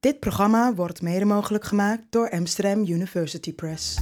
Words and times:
Dit 0.00 0.20
programma 0.20 0.74
wordt 0.74 1.02
mede 1.02 1.24
mogelijk 1.24 1.64
gemaakt 1.64 2.02
door 2.10 2.30
Amsterdam 2.30 2.78
University 2.78 3.54
Press. 3.54 3.98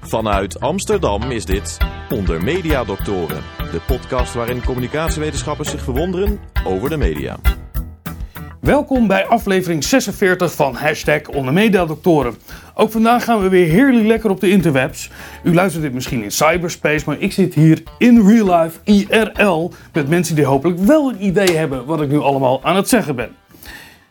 Vanuit 0.00 0.60
Amsterdam 0.60 1.22
is 1.22 1.44
dit 1.44 1.78
Onder 2.10 2.42
Media 2.44 2.84
Doctoren, 2.84 3.42
de 3.56 3.80
podcast 3.86 4.34
waarin 4.34 4.64
communicatiewetenschappers 4.64 5.70
zich 5.70 5.82
verwonderen 5.82 6.40
over 6.64 6.88
de 6.88 6.96
media. 6.96 7.38
Welkom 8.60 9.06
bij 9.06 9.26
aflevering 9.26 9.84
46 9.84 10.54
van 10.54 10.74
Hashtag 10.74 11.28
Ondermediadoktoren. 11.28 12.34
Ook 12.74 12.90
vandaag 12.90 13.24
gaan 13.24 13.42
we 13.42 13.48
weer 13.48 13.68
heerlijk 13.68 14.06
lekker 14.06 14.30
op 14.30 14.40
de 14.40 14.50
interwebs. 14.50 15.10
U 15.44 15.54
luistert 15.54 15.82
dit 15.82 15.92
misschien 15.92 16.22
in 16.22 16.30
cyberspace, 16.30 17.04
maar 17.06 17.18
ik 17.18 17.32
zit 17.32 17.54
hier 17.54 17.82
in 17.98 18.26
real 18.26 18.60
life, 18.60 18.78
IRL, 18.84 19.72
met 19.92 20.08
mensen 20.08 20.34
die 20.34 20.44
hopelijk 20.44 20.78
wel 20.78 21.08
een 21.10 21.24
idee 21.24 21.56
hebben 21.56 21.86
wat 21.86 22.00
ik 22.00 22.10
nu 22.10 22.18
allemaal 22.18 22.64
aan 22.64 22.76
het 22.76 22.88
zeggen 22.88 23.16
ben. 23.16 23.30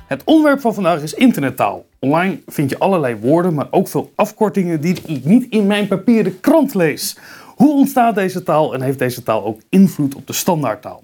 Het 0.07 0.23
onderwerp 0.23 0.61
van 0.61 0.73
vandaag 0.73 1.01
is 1.01 1.13
internettaal. 1.13 1.85
Online 1.99 2.39
vind 2.45 2.69
je 2.69 2.79
allerlei 2.79 3.15
woorden, 3.15 3.53
maar 3.53 3.67
ook 3.71 3.87
veel 3.87 4.11
afkortingen 4.15 4.81
die 4.81 5.01
ik 5.05 5.25
niet 5.25 5.45
in 5.49 5.67
mijn 5.67 5.87
papieren 5.87 6.39
krant 6.39 6.73
lees. 6.73 7.17
Hoe 7.55 7.73
ontstaat 7.73 8.15
deze 8.15 8.43
taal 8.43 8.73
en 8.73 8.81
heeft 8.81 8.99
deze 8.99 9.23
taal 9.23 9.45
ook 9.45 9.61
invloed 9.69 10.15
op 10.15 10.27
de 10.27 10.33
standaardtaal? 10.33 11.03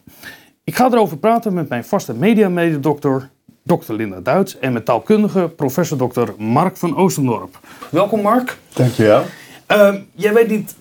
Ik 0.64 0.76
ga 0.76 0.86
erover 0.86 1.18
praten 1.18 1.54
met 1.54 1.70
mijn 1.70 1.84
vaste 1.84 2.14
media-mededokter, 2.14 3.30
Dr. 3.66 3.94
Linda 3.94 4.20
Duits, 4.20 4.60
en 4.60 4.74
met 4.74 4.86
taalkundige 4.86 5.52
professor 5.56 5.98
Dr. 5.98 6.30
Mark 6.38 6.78
van 6.78 6.98
Oostendorp. 6.98 7.60
Welkom 7.90 8.22
Mark. 8.22 8.58
Dankjewel. 8.74 9.24
Uh, 9.72 9.94
jij 10.12 10.34
weet 10.34 10.50
niet 10.50 10.76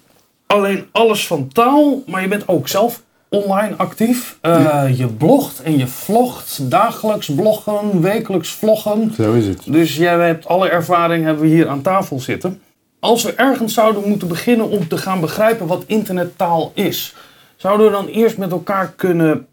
alleen 0.47 0.87
alles 0.92 1.27
van 1.27 1.48
taal, 1.48 2.02
maar 2.06 2.23
je 2.23 2.28
bent 2.28 2.48
ook 2.48 2.69
zelf 2.69 3.02
online 3.28 3.77
actief. 3.77 4.39
Uh, 4.42 4.84
je 4.97 5.06
blogt 5.06 5.62
en 5.62 5.78
je 5.78 5.87
vlogt, 5.87 6.70
dagelijks 6.70 7.34
bloggen, 7.34 8.01
wekelijks 8.01 8.51
vloggen. 8.51 9.12
Zo 9.14 9.33
is 9.33 9.47
het. 9.47 9.62
Dus 9.66 9.97
jij 9.97 10.19
hebt 10.19 10.47
alle 10.47 10.69
ervaring 10.69 11.25
hebben 11.25 11.42
we 11.42 11.48
hier 11.48 11.69
aan 11.69 11.83
tafel 11.83 12.20
zitten. 12.20 12.62
Als 12.98 13.23
we 13.23 13.33
ergens 13.33 13.75
zouden 13.75 14.08
moeten 14.08 14.28
beginnen 14.28 14.69
om 14.69 14.89
te 14.89 14.98
gaan 14.98 15.20
begrijpen 15.20 15.67
wat 15.67 15.84
internettaal 15.86 16.73
is, 16.75 17.14
zouden 17.56 17.86
we 17.86 17.92
dan 17.92 18.06
eerst 18.06 18.39
met 18.39 18.51
elkaar 18.51 18.92
kunnen 18.97 19.47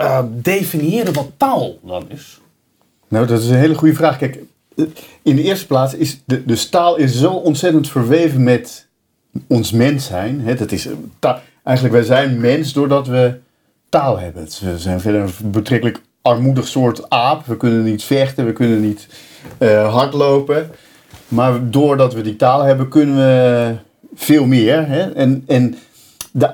uh, 0.00 0.20
definiëren 0.30 1.12
wat 1.12 1.30
taal 1.36 1.78
dan 1.82 2.04
is? 2.08 2.42
Nou, 3.14 3.26
dat 3.26 3.40
is 3.40 3.48
een 3.48 3.56
hele 3.56 3.74
goede 3.74 3.94
vraag. 3.94 4.18
Kijk, 4.18 4.38
in 5.22 5.36
de 5.36 5.42
eerste 5.42 5.66
plaats 5.66 5.94
is 5.94 6.20
de, 6.24 6.44
de 6.44 6.68
taal 6.68 6.96
is 6.96 7.18
zo 7.18 7.30
ontzettend 7.30 7.88
verweven 7.88 8.42
met 8.42 8.86
ons 9.46 9.72
mens 9.72 10.06
zijn. 10.06 10.40
Hè? 10.40 10.54
Dat 10.54 10.72
is, 10.72 10.88
ta, 11.18 11.42
eigenlijk, 11.62 11.96
wij 11.96 12.04
zijn 12.04 12.40
mens 12.40 12.72
doordat 12.72 13.06
we 13.06 13.38
taal 13.88 14.18
hebben. 14.18 14.48
We 14.60 14.78
zijn 14.78 15.00
verder 15.00 15.20
een 15.20 15.50
betrekkelijk 15.50 16.00
armoedig 16.22 16.66
soort 16.66 17.10
aap. 17.10 17.46
We 17.46 17.56
kunnen 17.56 17.84
niet 17.84 18.04
vechten, 18.04 18.46
we 18.46 18.52
kunnen 18.52 18.80
niet 18.80 19.06
uh, 19.58 19.92
hardlopen. 19.94 20.70
Maar 21.28 21.70
doordat 21.70 22.14
we 22.14 22.20
die 22.20 22.36
taal 22.36 22.62
hebben, 22.62 22.88
kunnen 22.88 23.16
we 23.16 23.74
veel 24.14 24.46
meer. 24.46 25.12
En, 25.14 25.44
en 25.46 25.76
de, 26.32 26.50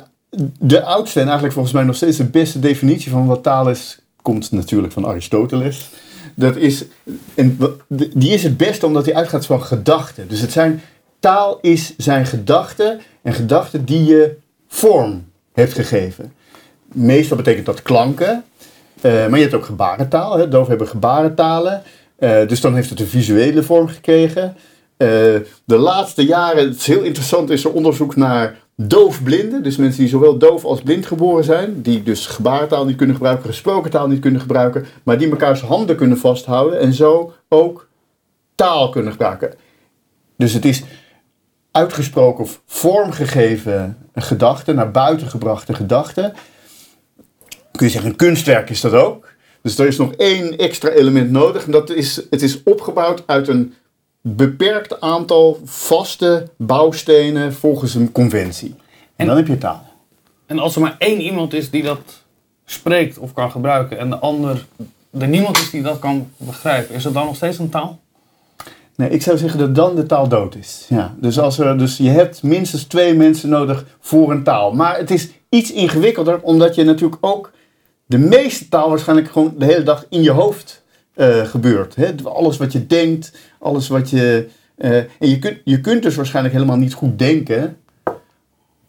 de 0.59 0.83
oudste 0.83 1.19
en 1.19 1.25
eigenlijk 1.25 1.55
volgens 1.55 1.75
mij 1.75 1.85
nog 1.85 1.97
steeds 1.97 2.17
de 2.17 2.25
beste 2.25 2.59
definitie 2.59 3.11
van 3.11 3.27
wat 3.27 3.43
taal 3.43 3.71
is, 3.71 3.99
komt 4.23 4.53
natuurlijk 4.53 4.93
van 4.93 5.07
Aristoteles. 5.07 5.91
Dat 6.35 6.57
is, 6.57 6.85
en 7.35 7.59
die 7.89 8.33
is 8.33 8.43
het 8.43 8.57
beste 8.57 8.87
omdat 8.87 9.05
hij 9.05 9.15
uitgaat 9.15 9.47
van 9.47 9.63
gedachten. 9.63 10.29
Dus 10.29 10.41
het 10.41 10.53
zijn, 10.53 10.83
taal 11.19 11.59
is 11.61 11.95
zijn 11.97 12.27
gedachten 12.27 13.01
en 13.23 13.33
gedachten 13.33 13.85
die 13.85 14.05
je 14.05 14.37
vorm 14.69 15.25
heeft 15.53 15.75
gegeven. 15.75 16.33
Meestal 16.93 17.37
betekent 17.37 17.67
dat 17.67 17.83
klanken, 17.83 18.45
uh, 19.03 19.27
maar 19.27 19.39
je 19.39 19.45
hebt 19.45 19.55
ook 19.55 19.65
gebarentaal. 19.65 20.39
Hè? 20.39 20.49
Doof 20.49 20.69
hebben 20.69 20.89
gebarentalen. 20.89 21.83
Uh, 22.19 22.49
dus 22.49 22.61
dan 22.61 22.75
heeft 22.75 22.91
het 22.91 23.01
een 23.01 23.07
visuele 23.07 23.63
vorm 23.63 23.89
gekregen. 23.89 24.57
Uh, 24.99 25.09
de 25.65 25.77
laatste 25.77 26.25
jaren, 26.25 26.69
het 26.69 26.77
is 26.77 26.87
heel 26.87 27.03
interessant, 27.03 27.51
is 27.51 27.65
er 27.65 27.73
onderzoek 27.73 28.17
naar 28.17 28.57
doofblinden. 28.89 29.63
Dus 29.63 29.77
mensen 29.77 30.01
die 30.01 30.11
zowel 30.11 30.39
doof 30.39 30.65
als 30.65 30.81
blind 30.81 31.07
geboren 31.07 31.45
zijn. 31.45 31.83
Die 31.83 32.03
dus 32.03 32.27
gebarentaal 32.27 32.85
niet 32.85 32.97
kunnen 32.97 33.17
gebruiken, 33.17 33.47
gesproken 33.47 33.91
taal 33.91 34.09
niet 34.09 34.21
kunnen 34.21 34.41
gebruiken. 34.41 34.87
Maar 35.03 35.19
die 35.19 35.29
mekaars 35.29 35.61
handen 35.61 35.97
kunnen 35.97 36.19
vasthouden 36.19 36.81
en 36.81 36.93
zo 36.93 37.33
ook 37.49 37.89
taal 38.55 38.91
kunnen 38.91 39.13
gebruiken. 39.13 39.55
Dus 40.37 40.53
het 40.53 40.65
is 40.65 40.83
uitgesproken 41.71 42.45
of 42.45 42.63
vormgegeven 42.67 43.97
gedachten, 44.15 44.75
naar 44.75 44.91
buiten 44.91 45.27
gebrachte 45.27 45.75
gedachten. 45.75 46.33
Kun 47.73 47.87
je 47.87 47.93
zeggen, 47.93 48.11
een 48.11 48.17
kunstwerk 48.17 48.71
is 48.71 48.81
dat 48.81 48.93
ook. 48.93 49.29
Dus 49.63 49.79
er 49.79 49.87
is 49.87 49.97
nog 49.97 50.13
één 50.13 50.59
extra 50.59 50.89
element 50.89 51.31
nodig. 51.31 51.65
En 51.65 51.73
dat 51.73 51.91
is, 51.91 52.23
het 52.31 52.43
is 52.43 52.63
opgebouwd 52.63 53.23
uit 53.27 53.49
een 53.49 53.75
beperkt 54.21 55.01
aantal 55.01 55.61
vaste 55.65 56.49
bouwstenen 56.57 57.55
volgens 57.55 57.95
een 57.95 58.13
conventie. 58.13 58.69
En, 58.69 58.77
en, 59.17 59.27
dan 59.27 59.37
heb 59.37 59.47
je 59.47 59.59
taal. 59.59 59.83
En 60.47 60.59
als 60.59 60.75
er 60.75 60.81
maar 60.81 60.97
één 60.99 61.21
iemand 61.21 61.55
is 61.55 61.71
die 61.71 61.83
dat 61.83 62.23
spreekt 62.65 63.19
of 63.19 63.33
kan 63.33 63.51
gebruiken 63.51 63.99
en 63.99 64.11
de 64.11 64.19
ander 64.19 64.67
er 65.19 65.29
niemand 65.29 65.59
is 65.59 65.71
die 65.71 65.83
dat 65.83 65.99
kan 65.99 66.31
begrijpen, 66.37 66.95
is 66.95 67.05
het 67.05 67.15
dan 67.15 67.27
nog 67.27 67.37
steeds 67.37 67.59
een 67.59 67.69
taal? 67.69 67.99
Nee, 68.97 69.11
ik 69.11 69.23
zou 69.23 69.39
zeggen 69.39 69.59
dat 69.59 69.75
dan 69.75 69.95
de 69.95 70.07
taal 70.07 70.29
dood 70.29 70.55
is. 70.55 70.87
Ja, 70.89 71.15
dus, 71.19 71.39
als 71.39 71.59
er, 71.59 71.79
dus 71.79 71.97
je 71.97 72.09
hebt 72.09 72.43
minstens 72.43 72.85
twee 72.85 73.15
mensen 73.15 73.49
nodig 73.49 73.85
voor 74.01 74.31
een 74.31 74.43
taal. 74.43 74.73
Maar 74.73 74.97
het 74.97 75.11
is 75.11 75.29
iets 75.49 75.73
ingewikkelder, 75.73 76.41
omdat 76.41 76.75
je 76.75 76.85
natuurlijk 76.85 77.27
ook 77.27 77.53
de 78.07 78.19
meeste 78.19 78.69
taal 78.69 78.89
waarschijnlijk 78.89 79.31
gewoon 79.31 79.55
de 79.59 79.65
hele 79.65 79.83
dag 79.83 80.07
in 80.09 80.23
je 80.23 80.31
hoofd 80.31 80.80
uh, 81.21 81.47
gebeurt. 81.47 81.95
Hè? 81.95 82.15
Alles 82.25 82.57
wat 82.57 82.73
je 82.73 82.87
denkt, 82.87 83.33
alles 83.59 83.89
wat 83.89 84.11
je. 84.11 84.49
Uh, 84.77 84.97
en 84.97 85.29
je 85.29 85.39
kunt, 85.39 85.59
je 85.65 85.81
kunt 85.81 86.03
dus 86.03 86.15
waarschijnlijk 86.15 86.55
helemaal 86.55 86.77
niet 86.77 86.95
goed 86.95 87.19
denken. 87.19 87.77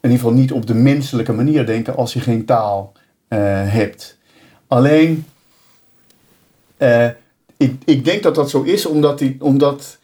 In 0.01 0.09
ieder 0.09 0.17
geval 0.17 0.33
niet 0.33 0.51
op 0.51 0.67
de 0.67 0.73
menselijke 0.73 1.31
manier 1.31 1.65
denken 1.65 1.95
als 1.95 2.13
je 2.13 2.19
geen 2.19 2.45
taal 2.45 2.93
uh, 3.29 3.39
hebt. 3.71 4.17
Alleen, 4.67 5.25
ik, 7.57 7.75
ik 7.85 8.05
denk 8.05 8.23
dat 8.23 8.35
dat 8.35 8.49
zo 8.49 8.61
is 8.61 8.85
omdat 8.85 9.19
die, 9.19 9.37
omdat 9.39 9.97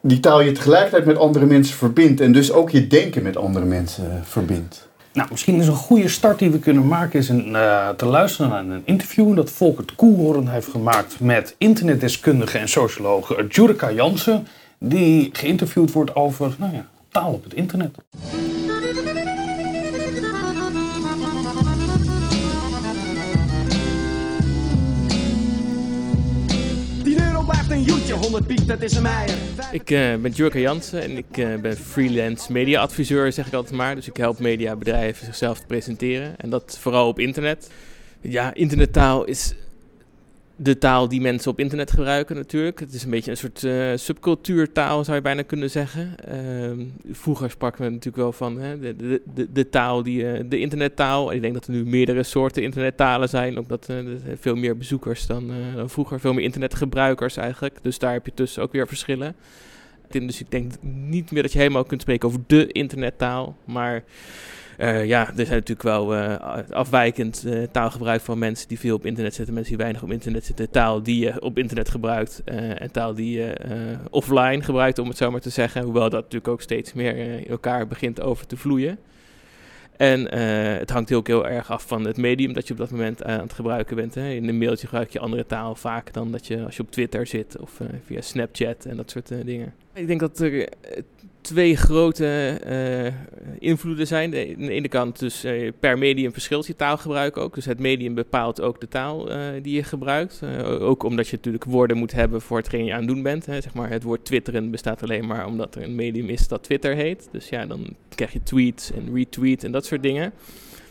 die 0.00 0.20
taal 0.20 0.40
je 0.40 0.52
tegelijkertijd 0.52 1.04
met 1.04 1.16
andere 1.16 1.46
mensen 1.46 1.76
verbindt. 1.76 2.20
En 2.20 2.32
dus 2.32 2.52
ook 2.52 2.70
je 2.70 2.86
denken 2.86 3.22
met 3.22 3.36
andere 3.36 3.64
mensen 3.64 4.24
verbindt. 4.24 4.87
Nou, 5.12 5.28
misschien 5.30 5.60
is 5.60 5.66
een 5.66 5.74
goede 5.74 6.08
start 6.08 6.38
die 6.38 6.50
we 6.50 6.58
kunnen 6.58 6.86
maken 6.86 7.18
is 7.18 7.28
een, 7.28 7.48
uh, 7.48 7.88
te 7.88 8.06
luisteren 8.06 8.50
naar 8.50 8.76
een 8.76 8.82
interview 8.84 9.36
dat 9.36 9.50
Volkert 9.50 9.94
Koelhoorn 9.94 10.48
heeft 10.48 10.68
gemaakt 10.68 11.20
met 11.20 11.54
internetdeskundige 11.58 12.58
en 12.58 12.68
socioloog 12.68 13.34
Jurika 13.48 13.92
Jansen, 13.92 14.46
die 14.78 15.30
geïnterviewd 15.32 15.92
wordt 15.92 16.14
over 16.14 16.54
nou 16.58 16.74
ja, 16.74 16.86
taal 17.08 17.32
op 17.32 17.44
het 17.44 17.54
internet. 17.54 17.96
100 28.38 28.56
piek, 28.56 28.68
dat 28.68 28.82
is 28.82 28.96
een 28.96 29.02
meijer. 29.02 29.36
Ik 29.72 29.90
uh, 29.90 30.14
ben 30.14 30.30
Jurka 30.30 30.58
Jansen 30.58 31.02
en 31.02 31.16
ik 31.16 31.36
uh, 31.36 31.54
ben 31.54 31.76
freelance 31.76 32.52
media-adviseur, 32.52 33.32
zeg 33.32 33.46
ik 33.46 33.52
altijd 33.52 33.74
maar. 33.74 33.94
Dus 33.94 34.08
ik 34.08 34.16
help 34.16 34.38
mediabedrijven 34.38 35.24
zichzelf 35.26 35.58
te 35.58 35.66
presenteren. 35.66 36.34
En 36.36 36.50
dat 36.50 36.78
vooral 36.80 37.08
op 37.08 37.18
internet. 37.18 37.70
Ja, 38.20 38.54
internettaal 38.54 39.24
is 39.24 39.54
de 40.60 40.78
taal 40.78 41.08
die 41.08 41.20
mensen 41.20 41.50
op 41.50 41.58
internet 41.58 41.90
gebruiken 41.90 42.36
natuurlijk. 42.36 42.80
Het 42.80 42.92
is 42.92 43.04
een 43.04 43.10
beetje 43.10 43.30
een 43.30 43.36
soort 43.36 43.62
uh, 43.62 43.92
subcultuurtaal, 43.94 45.04
zou 45.04 45.16
je 45.16 45.22
bijna 45.22 45.42
kunnen 45.42 45.70
zeggen. 45.70 46.14
Uh, 46.28 46.86
vroeger 47.10 47.50
spraken 47.50 47.84
we 47.84 47.90
natuurlijk 47.90 48.16
wel 48.16 48.32
van 48.32 48.58
hè, 48.58 48.78
de, 48.78 49.22
de, 49.34 49.52
de, 49.52 49.68
taal, 49.68 50.02
die, 50.02 50.22
uh, 50.22 50.40
de 50.48 50.58
internettaal. 50.58 51.32
Ik 51.32 51.40
denk 51.40 51.54
dat 51.54 51.66
er 51.66 51.72
nu 51.72 51.84
meerdere 51.84 52.22
soorten 52.22 52.62
internettalen 52.62 53.28
zijn, 53.28 53.58
omdat 53.58 53.88
er 53.88 54.04
veel 54.40 54.56
meer 54.56 54.76
bezoekers 54.76 55.26
dan, 55.26 55.50
dan, 55.74 55.90
vroeger. 55.90 56.20
Veel 56.20 56.32
meer 56.32 56.44
internetgebruikers 56.44 57.36
eigenlijk. 57.36 57.78
Dus 57.82 57.98
daar 57.98 58.12
heb 58.12 58.26
je 58.26 58.34
tussen 58.34 58.62
ook 58.62 58.72
weer 58.72 58.86
verschillen. 58.86 59.34
Dus 60.10 60.40
ik 60.40 60.50
denk 60.50 60.72
niet 60.82 61.30
meer 61.30 61.42
dat 61.42 61.52
je 61.52 61.58
helemaal 61.58 61.84
kunt 61.84 62.00
spreken 62.00 62.28
over 62.28 62.40
de 62.46 62.66
internettaal, 62.66 63.56
maar... 63.64 64.04
Uh, 64.80 65.06
ja, 65.06 65.28
er 65.28 65.46
zijn 65.46 65.48
natuurlijk 65.48 65.82
wel 65.82 66.16
uh, 66.16 66.34
afwijkend 66.70 67.44
uh, 67.46 67.62
taalgebruik 67.72 68.20
van 68.20 68.38
mensen 68.38 68.68
die 68.68 68.78
veel 68.78 68.94
op 68.94 69.06
internet 69.06 69.34
zitten, 69.34 69.54
mensen 69.54 69.72
die 69.72 69.82
weinig 69.82 70.02
op 70.02 70.10
internet 70.10 70.44
zitten. 70.44 70.70
Taal 70.70 71.02
die 71.02 71.24
je 71.24 71.40
op 71.40 71.58
internet 71.58 71.88
gebruikt 71.88 72.42
en 72.44 72.92
taal 72.92 73.14
die 73.14 73.38
je 73.38 73.54
offline 74.10 74.62
gebruikt, 74.62 74.98
om 74.98 75.08
het 75.08 75.16
zo 75.16 75.30
maar 75.30 75.40
te 75.40 75.50
zeggen. 75.50 75.82
Hoewel 75.82 76.10
dat 76.10 76.22
natuurlijk 76.22 76.48
ook 76.48 76.62
steeds 76.62 76.92
meer 76.92 77.46
elkaar 77.48 77.86
begint 77.86 78.20
over 78.20 78.46
te 78.46 78.56
vloeien. 78.56 78.98
En 79.98 80.34
het 80.78 80.90
hangt 80.90 81.08
heel, 81.08 81.20
heel 81.24 81.48
erg 81.48 81.70
af 81.70 81.86
van 81.86 82.04
het 82.04 82.16
medium 82.16 82.52
dat 82.52 82.66
je 82.66 82.72
op 82.72 82.78
dat 82.78 82.90
moment 82.90 83.24
aan 83.24 83.40
het 83.40 83.52
gebruiken 83.52 83.96
bent. 83.96 84.14
Hè. 84.14 84.30
In 84.30 84.48
een 84.48 84.58
mailtje 84.58 84.86
gebruik 84.86 85.10
je 85.10 85.18
andere 85.18 85.46
taal 85.46 85.74
vaak 85.74 86.12
dan 86.12 86.32
dat 86.32 86.46
je 86.46 86.64
als 86.64 86.76
je 86.76 86.82
op 86.82 86.90
Twitter 86.90 87.26
zit 87.26 87.58
of 87.58 87.80
via 88.04 88.20
Snapchat 88.20 88.84
en 88.84 88.96
dat 88.96 89.10
soort 89.10 89.28
dingen. 89.44 89.74
Ik 89.94 90.06
denk 90.06 90.20
dat 90.20 90.38
er 90.38 90.68
eh, 90.68 91.02
twee 91.40 91.76
grote 91.76 92.58
eh, 92.64 93.12
invloeden 93.58 94.06
zijn. 94.06 94.30
De, 94.30 94.54
aan 94.58 94.66
de 94.66 94.72
ene 94.72 94.88
kant 94.88 95.18
dus 95.18 95.44
eh, 95.44 95.72
per 95.80 95.98
medium 95.98 96.32
verschilt 96.32 96.66
je 96.66 96.76
taalgebruik 96.76 97.36
ook. 97.36 97.54
Dus 97.54 97.64
het 97.64 97.78
medium 97.78 98.14
bepaalt 98.14 98.60
ook 98.60 98.80
de 98.80 98.88
taal 98.88 99.30
eh, 99.30 99.40
die 99.62 99.74
je 99.74 99.82
gebruikt. 99.82 100.42
Ook 100.64 101.02
omdat 101.02 101.28
je 101.28 101.36
natuurlijk 101.36 101.64
woorden 101.64 101.96
moet 101.96 102.12
hebben 102.12 102.40
voor 102.40 102.56
hetgeen 102.56 102.84
je 102.84 102.92
aan 102.92 102.98
het 102.98 103.08
doen 103.08 103.22
bent. 103.22 103.46
Hè. 103.46 103.60
Zeg 103.60 103.74
maar, 103.74 103.90
het 103.90 104.02
woord 104.02 104.24
twitteren 104.24 104.70
bestaat 104.70 105.02
alleen 105.02 105.26
maar 105.26 105.46
omdat 105.46 105.74
er 105.74 105.82
een 105.82 105.94
medium 105.94 106.28
is 106.28 106.48
dat 106.48 106.62
Twitter 106.62 106.94
heet. 106.94 107.28
Dus 107.32 107.48
ja, 107.48 107.66
dan 107.66 107.96
krijg 108.14 108.32
je 108.32 108.42
tweets 108.42 108.92
en 108.92 109.14
retweet 109.14 109.64
en 109.64 109.72
dat 109.72 109.86
soort 109.86 110.02
dingen. 110.02 110.32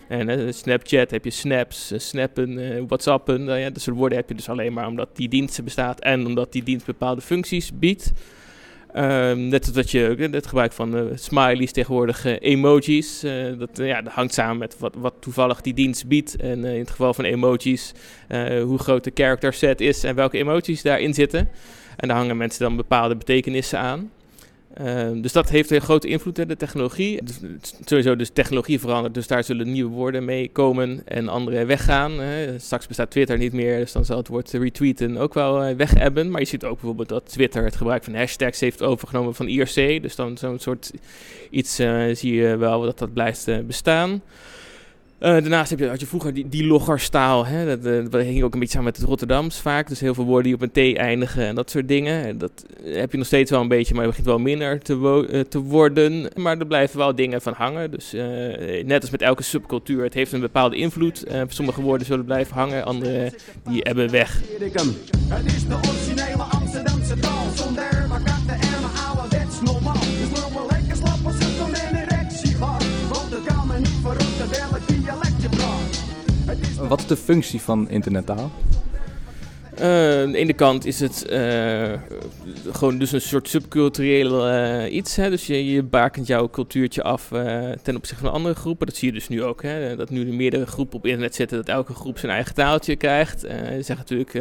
En 0.08 0.54
Snapchat 0.54 1.12
heb 1.12 1.24
je 1.24 1.30
snaps, 1.30 1.94
snappen, 1.98 2.88
whatsappen. 2.88 3.50
eh, 3.50 3.62
ja, 3.62 3.70
dat 3.70 3.82
soort 3.82 3.98
woorden 3.98 4.18
heb 4.18 4.30
je 4.30 4.36
dus 4.36 4.50
alleen 4.50 4.74
maar 4.74 4.88
omdat 4.88 5.10
die 5.14 5.30
dienst 5.30 5.64
bestaat 5.64 6.00
en 6.00 6.26
omdat 6.26 6.52
die 6.52 6.64
dienst 6.64 6.86
bepaalde 6.86 7.22
functies 7.22 7.72
biedt. 7.80 8.12
Ehm, 8.98 9.48
net 9.48 9.66
als 9.66 9.74
dat 9.74 9.92
je 9.92 10.10
ook, 10.10 10.18
eh, 10.18 10.32
het 10.32 10.48
gebruik 10.48 10.72
van 10.72 10.98
eh, 10.98 11.04
smileys 11.16 11.72
tegenwoordig, 11.72 12.26
eh, 12.26 12.36
emojis. 12.40 13.20
dat, 13.58 13.70
ja, 13.74 14.02
dat 14.02 14.14
hangt 14.14 14.34
samen 14.34 14.58
met 14.58 14.80
wat, 14.80 14.96
wat 14.98 15.14
toevallig 15.20 15.62
die 15.62 15.74
dienst 15.74 16.08
biedt. 16.08 16.36
En 16.36 16.66
in 16.66 16.80
het 16.80 16.90
geval 16.90 17.14
van 17.14 17.26
emojis, 17.26 17.94
hoe 18.64 18.78
groot 18.78 19.04
de 19.04 19.12
character 19.14 19.54
set 19.54 19.82
is 19.82 20.04
en 20.04 20.16
welke 20.16 20.38
emojis 20.38 20.82
daarin 20.82 21.14
zitten. 21.14 21.50
En 21.98 22.08
daar 22.08 22.18
hangen 22.18 22.38
mensen 22.38 22.64
dan 22.64 22.76
bepaalde 22.76 23.16
betekenissen 23.16 23.80
aan. 23.80 24.12
Ehm, 24.74 25.22
dus 25.22 25.32
dat 25.32 25.50
heeft 25.50 25.72
een 25.72 25.82
grote 25.82 26.08
invloed 26.08 26.40
in 26.40 26.48
de 26.48 26.56
technologie. 26.56 27.24
Dus, 27.24 27.40
sowieso, 27.86 28.16
dus 28.16 28.30
technologie 28.30 28.80
verandert, 28.80 29.14
dus 29.14 29.28
daar 29.28 29.44
zullen 29.44 29.72
nieuwe 29.72 29.92
woorden 29.92 30.26
mee 30.26 30.50
komen 30.52 31.02
en 31.06 31.28
andere 31.28 31.66
weggaan. 31.66 32.20
hè. 32.20 32.60
straks 32.60 32.88
bestaat 32.88 33.12
Twitter 33.12 33.38
niet 33.38 33.54
meer, 33.54 33.78
dus 33.80 33.92
dan 33.92 34.06
zal 34.06 34.18
het 34.18 34.28
woord 34.28 34.52
retweeten 34.52 35.18
ook 35.18 35.34
wel 35.34 35.64
eh, 35.64 35.76
wegebben. 35.76 36.32
Maar 36.32 36.42
je 36.42 36.48
ziet 36.48 36.64
ook 36.64 36.74
bijvoorbeeld 36.74 37.10
dat 37.10 37.30
Twitter 37.30 37.64
het 37.64 37.76
gebruik 37.76 38.04
van 38.04 38.16
hashtags 38.16 38.60
heeft 38.60 38.82
overgenomen 38.82 39.36
van 39.36 39.48
IRC. 39.48 40.02
Dus 40.02 40.16
dan 40.16 40.38
zo'n 40.38 40.60
soort 40.60 40.92
iets 41.50 41.80
eh, 41.80 42.04
zie 42.14 42.34
je 42.34 42.58
wel 42.58 42.82
dat 42.82 42.98
dat 42.98 43.14
blijft 43.14 43.48
eh, 43.48 43.60
bestaan. 43.60 44.22
Eh, 45.20 45.32
daarnaast 45.32 45.70
heb 45.70 45.80
je, 45.80 45.88
had 45.88 46.00
je 46.00 46.06
vroeger 46.06 46.34
die, 46.34 46.50
die 46.50 46.66
loggerstaal. 46.66 47.46
Hè? 47.46 47.66
Dat, 47.66 47.86
eh, 47.86 48.04
dat 48.10 48.22
hing 48.22 48.44
ook 48.44 48.54
een 48.54 48.60
beetje 48.60 48.76
samen 48.76 48.92
met 48.92 48.98
het 48.98 49.06
Rotterdams 49.06 49.60
vaak. 49.60 49.88
Dus 49.88 50.00
heel 50.00 50.14
veel 50.14 50.26
woorden 50.26 50.44
die 50.44 50.54
op 50.54 50.62
een 50.62 50.94
T 50.94 50.98
eindigen 50.98 51.46
en 51.46 51.56
dat 51.56 51.70
soort 51.70 51.88
dingen. 51.88 52.26
En 52.26 52.38
Dat 52.38 52.66
heb 52.84 53.12
je 53.12 53.18
nog 53.18 53.28
steeds 53.28 53.52
wel 53.52 53.62
een 53.62 53.68
beetje, 53.68 53.94
maar 53.94 54.04
het 54.04 54.10
begint 54.10 54.28
wel 54.28 54.40
minder 54.40 54.80
te, 54.80 55.26
eh, 55.32 55.40
te 55.40 55.60
worden. 55.60 56.30
Maar 56.36 56.58
er 56.58 56.68
blijven 56.68 56.98
wel 56.98 57.16
dingen 57.16 57.42
van 57.42 57.54
hangen. 57.54 57.92
Dus 57.92 58.14
eh, 58.14 58.86
net 58.86 59.02
als 59.02 59.10
met 59.10 59.22
elke 59.22 59.44
subcultuur, 59.44 60.04
het 60.04 60.14
heeft 60.14 60.32
een 60.32 60.40
bepaalde 60.40 60.76
invloed. 60.76 61.24
Eh, 61.24 61.42
sommige 61.48 61.82
woorden 61.82 62.08
zullen 62.08 62.26
blijven 62.26 62.56
hangen, 62.56 62.86
andere 62.86 63.34
die 63.70 63.80
hebben 63.82 64.12
weg. 64.12 64.42
Het 65.30 65.46
is 65.46 65.68
de 65.68 65.76
Wat 76.88 77.00
is 77.00 77.08
de 77.08 77.18
functie 77.18 77.62
van 77.62 77.90
internettaal? 77.90 78.52
Eh, 79.76 80.22
aan 80.22 80.32
de 80.32 80.38
ene 80.38 80.54
kant 80.54 80.86
is 80.86 81.00
het 81.00 81.26
eh, 81.26 81.94
gewoon 82.72 82.98
dus 82.98 83.12
een 83.12 83.22
soort 83.22 83.50
subcultureel 83.50 84.48
eh, 84.48 84.94
iets. 84.94 85.16
Hè? 85.16 85.30
Dus 85.30 85.48
je, 85.48 85.72
je 85.72 85.84
bakent 85.84 86.28
jouw 86.28 86.50
cultuurtje 86.50 87.04
af 87.04 87.28
ten 87.84 87.96
opzichte 87.96 88.24
van 88.24 88.34
andere 88.34 88.56
groepen. 88.56 88.88
Dat 88.88 88.96
zie 88.96 89.08
je 89.08 89.14
dus 89.14 89.28
nu 89.28 89.44
ook. 89.44 89.62
Hè? 89.62 89.96
Dat 89.96 90.10
nu 90.10 90.28
er 90.28 90.34
meerdere 90.34 90.66
groepen 90.66 90.98
op 90.98 91.06
internet 91.06 91.36
zitten, 91.36 91.58
dat 91.58 91.68
elke 91.68 91.94
groep 91.94 92.18
zijn 92.20 92.32
eigen 92.32 92.54
taaltje 92.54 92.96
krijgt. 92.96 93.44
Eh 93.44 93.76
je 93.76 93.82
zegt 93.82 94.00
natuurlijk, 94.00 94.34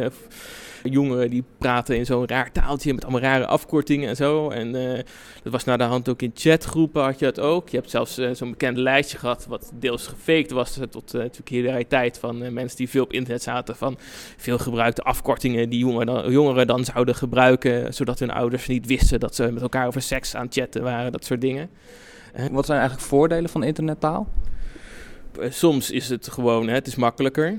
jongeren 0.83 1.29
die 1.29 1.43
praten 1.57 1.97
in 1.97 2.05
zo'n 2.05 2.27
raar 2.27 2.51
taaltje 2.51 2.93
met 2.93 3.03
allemaal 3.03 3.21
rare 3.21 3.45
afkortingen 3.45 4.09
en 4.09 4.15
zo. 4.15 4.49
En 4.49 4.75
eh, 4.75 5.03
dat 5.43 5.51
was 5.51 5.63
naar 5.63 5.77
de 5.77 5.83
hand 5.83 6.09
ook 6.09 6.21
in 6.21 6.31
chatgroepen 6.33 7.03
had 7.03 7.19
je 7.19 7.25
dat 7.25 7.39
ook. 7.39 7.69
Je 7.69 7.77
hebt 7.77 7.89
zelfs 7.89 8.17
eh, 8.17 8.29
zo'n 8.33 8.49
bekend 8.49 8.77
lijstje 8.77 9.17
gehad, 9.17 9.45
wat 9.49 9.71
deels 9.73 10.07
gefaked 10.07 10.51
was, 10.51 10.77
eh, 10.77 10.83
tot 10.83 11.15
uh, 11.15 11.21
natuurlijk 11.21 11.49
hilariteit 11.49 12.19
van 12.19 12.43
eh, 12.43 12.51
mensen 12.51 12.77
die 12.77 12.89
veel 12.89 13.03
op 13.03 13.13
internet 13.13 13.43
zaten 13.43 13.75
van 13.75 13.97
veel 14.37 14.57
gebruikte 14.57 15.01
afkortingen 15.01 15.69
die 15.69 15.79
jongeren 15.79 16.05
dan, 16.05 16.31
jongeren 16.31 16.67
dan 16.67 16.85
zouden 16.85 17.15
gebruiken, 17.15 17.93
zodat 17.93 18.19
hun 18.19 18.31
ouders 18.31 18.67
niet 18.67 18.85
wisten 18.85 19.19
dat 19.19 19.35
ze 19.35 19.51
met 19.51 19.61
elkaar 19.61 19.87
over 19.87 20.01
seks 20.01 20.35
aan 20.35 20.45
het 20.45 20.53
chatten 20.53 20.83
waren, 20.83 21.11
dat 21.11 21.25
soort 21.25 21.41
dingen. 21.41 21.69
Wat 22.51 22.65
zijn 22.65 22.79
eigenlijk 22.79 23.07
voordelen 23.07 23.49
van 23.49 23.63
internettaal? 23.63 24.27
Eh, 25.39 25.51
soms 25.51 25.91
is 25.91 26.09
het 26.09 26.27
gewoon, 26.27 26.67
hè, 26.67 26.73
het 26.73 26.87
is 26.87 26.95
makkelijker. 26.95 27.57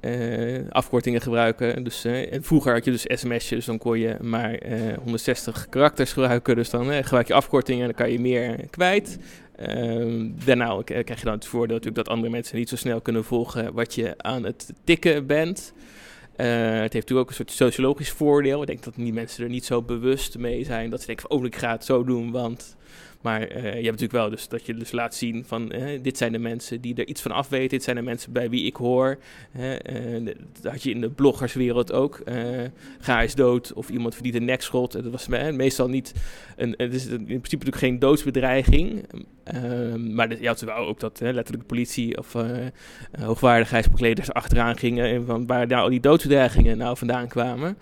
Eh, 0.00 0.70
afkortingen 0.70 1.20
gebruiken. 1.20 1.84
Dus, 1.84 2.04
eh, 2.04 2.38
vroeger 2.40 2.72
had 2.72 2.84
je 2.84 2.90
dus 2.90 3.06
sms'jes, 3.08 3.48
dus 3.48 3.64
dan 3.64 3.78
kon 3.78 3.98
je 3.98 4.16
maar 4.20 4.54
eh, 4.54 4.96
160 5.02 5.68
karakters 5.68 6.12
gebruiken. 6.12 6.56
Dus 6.56 6.70
dan 6.70 6.90
eh, 6.90 7.02
gebruik 7.02 7.26
je 7.26 7.34
afkortingen 7.34 7.80
en 7.80 7.86
dan 7.86 7.96
kan 7.96 8.12
je 8.12 8.20
meer 8.20 8.66
kwijt. 8.70 9.18
Ehm, 9.56 10.28
daarna 10.44 10.82
krijg 10.84 11.18
je 11.18 11.24
dan 11.24 11.34
het 11.34 11.46
voordeel 11.46 11.76
natuurlijk 11.76 12.04
dat 12.04 12.14
andere 12.14 12.32
mensen 12.32 12.56
niet 12.56 12.68
zo 12.68 12.76
snel 12.76 13.00
kunnen 13.00 13.24
volgen 13.24 13.72
wat 13.72 13.94
je 13.94 14.14
aan 14.16 14.44
het 14.44 14.72
tikken 14.84 15.26
bent. 15.26 15.72
Eh, 16.36 16.46
het 16.46 16.80
heeft 16.80 16.92
natuurlijk 16.92 17.20
ook 17.20 17.28
een 17.28 17.34
soort 17.34 17.50
sociologisch 17.50 18.10
voordeel. 18.10 18.60
Ik 18.60 18.66
denk 18.66 18.82
dat 18.82 18.94
die 18.96 19.12
mensen 19.12 19.44
er 19.44 19.50
niet 19.50 19.64
zo 19.64 19.82
bewust 19.82 20.38
mee 20.38 20.64
zijn. 20.64 20.90
Dat 20.90 21.00
ze 21.00 21.06
denken 21.06 21.30
oh, 21.30 21.44
ik 21.44 21.56
ga 21.56 21.70
het 21.70 21.84
zo 21.84 22.04
doen, 22.04 22.30
want... 22.30 22.76
Maar 23.20 23.40
eh, 23.40 23.62
je 23.62 23.68
hebt 23.68 23.84
natuurlijk 23.84 24.12
wel 24.12 24.30
dus 24.30 24.48
dat 24.48 24.66
je 24.66 24.74
dus 24.74 24.92
laat 24.92 25.14
zien 25.14 25.44
van... 25.44 25.72
eh, 25.72 26.02
dit 26.02 26.18
zijn 26.18 26.32
de 26.32 26.38
mensen 26.38 26.80
die 26.80 26.94
er 26.94 27.06
iets 27.06 27.22
van 27.22 27.30
af 27.30 27.48
weten. 27.48 27.68
Dit 27.68 27.82
zijn 27.82 27.96
de 27.96 28.02
mensen 28.02 28.32
bij 28.32 28.50
wie 28.50 28.64
ik 28.64 28.76
hoor. 28.76 29.18
Eh, 29.52 30.24
dat 30.60 30.72
had 30.72 30.82
je 30.82 30.90
in 30.90 31.00
de 31.00 31.10
bloggerswereld 31.10 31.92
ook. 31.92 32.22
ga 33.00 33.20
is 33.20 33.34
dood 33.34 33.72
of 33.72 33.88
iemand 33.88 34.14
verdient 34.14 34.36
een 34.36 34.44
nekschot. 34.44 34.92
Dat 34.92 35.04
was 35.04 35.28
meestal 35.52 35.88
niet... 35.88 36.14
Een, 36.56 36.74
het 36.76 36.94
is 36.94 37.06
in 37.06 37.24
principe 37.24 37.56
natuurlijk 37.56 37.76
geen 37.76 37.98
doodsbedreiging. 37.98 39.06
Ehm, 39.44 40.14
maar 40.14 40.40
je 40.40 40.46
had 40.46 40.60
wel 40.60 40.86
ook 40.86 41.00
dat 41.00 41.20
letterlijk 41.20 41.58
de 41.58 41.74
politie 41.74 42.18
of 42.18 42.36
hoogwaardigheidsbekleders 43.20 44.32
achteraan 44.32 44.76
gingen. 44.76 45.04
En 45.04 45.24
van 45.24 45.46
waar 45.46 45.74
al 45.74 45.88
die 45.88 46.00
doodsbedreigingen 46.00 46.78
nou 46.78 46.96
vandaan 46.96 47.28
kwamen. 47.28 47.76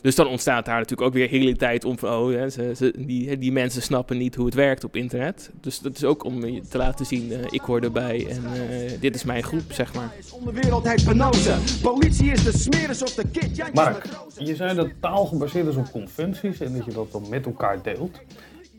Dus 0.00 0.14
dan 0.14 0.26
ontstaat 0.26 0.64
daar 0.64 0.74
natuurlijk 0.78 1.08
ook 1.08 1.14
weer 1.14 1.28
hele 1.28 1.56
tijd 1.56 1.84
om 1.84 1.98
van, 1.98 2.12
oh, 2.12 2.30
hè, 2.32 2.48
ze, 2.50 2.72
ze- 2.76 2.94
die, 2.98 3.38
die 3.38 3.52
mensen 3.52 3.82
snappen 3.82 4.18
niet 4.18 4.34
hoe 4.34 4.44
het 4.46 4.54
werkt 4.54 4.84
op 4.84 4.96
internet. 4.96 5.50
Dus 5.60 5.78
dat 5.80 5.96
is 5.96 6.04
ook 6.04 6.24
om 6.24 6.44
je 6.46 6.60
te 6.60 6.76
laten 6.78 7.06
zien, 7.06 7.32
eh, 7.32 7.38
ik 7.50 7.60
hoor 7.60 7.80
erbij 7.80 8.26
en 8.28 8.42
eh, 8.44 9.00
dit 9.00 9.14
is 9.14 9.24
mijn 9.24 9.42
groep, 9.42 9.72
zeg 9.72 9.94
maar. 9.94 10.14
Politie 11.82 12.30
is 12.32 12.44
de 12.44 12.58
smeris 12.58 13.02
of 13.02 13.14
de 13.14 13.24
kid. 13.32 13.56
Mark, 13.74 14.06
je 14.38 14.54
zei 14.54 14.74
dat 14.74 14.88
taal 15.00 15.26
gebaseerd 15.26 15.66
is 15.66 15.76
op 15.76 15.90
conventies 15.90 16.60
en 16.60 16.72
dat 16.76 16.84
je 16.84 16.92
dat 16.92 17.12
dan 17.12 17.24
met 17.30 17.46
elkaar 17.46 17.82
deelt. 17.82 18.18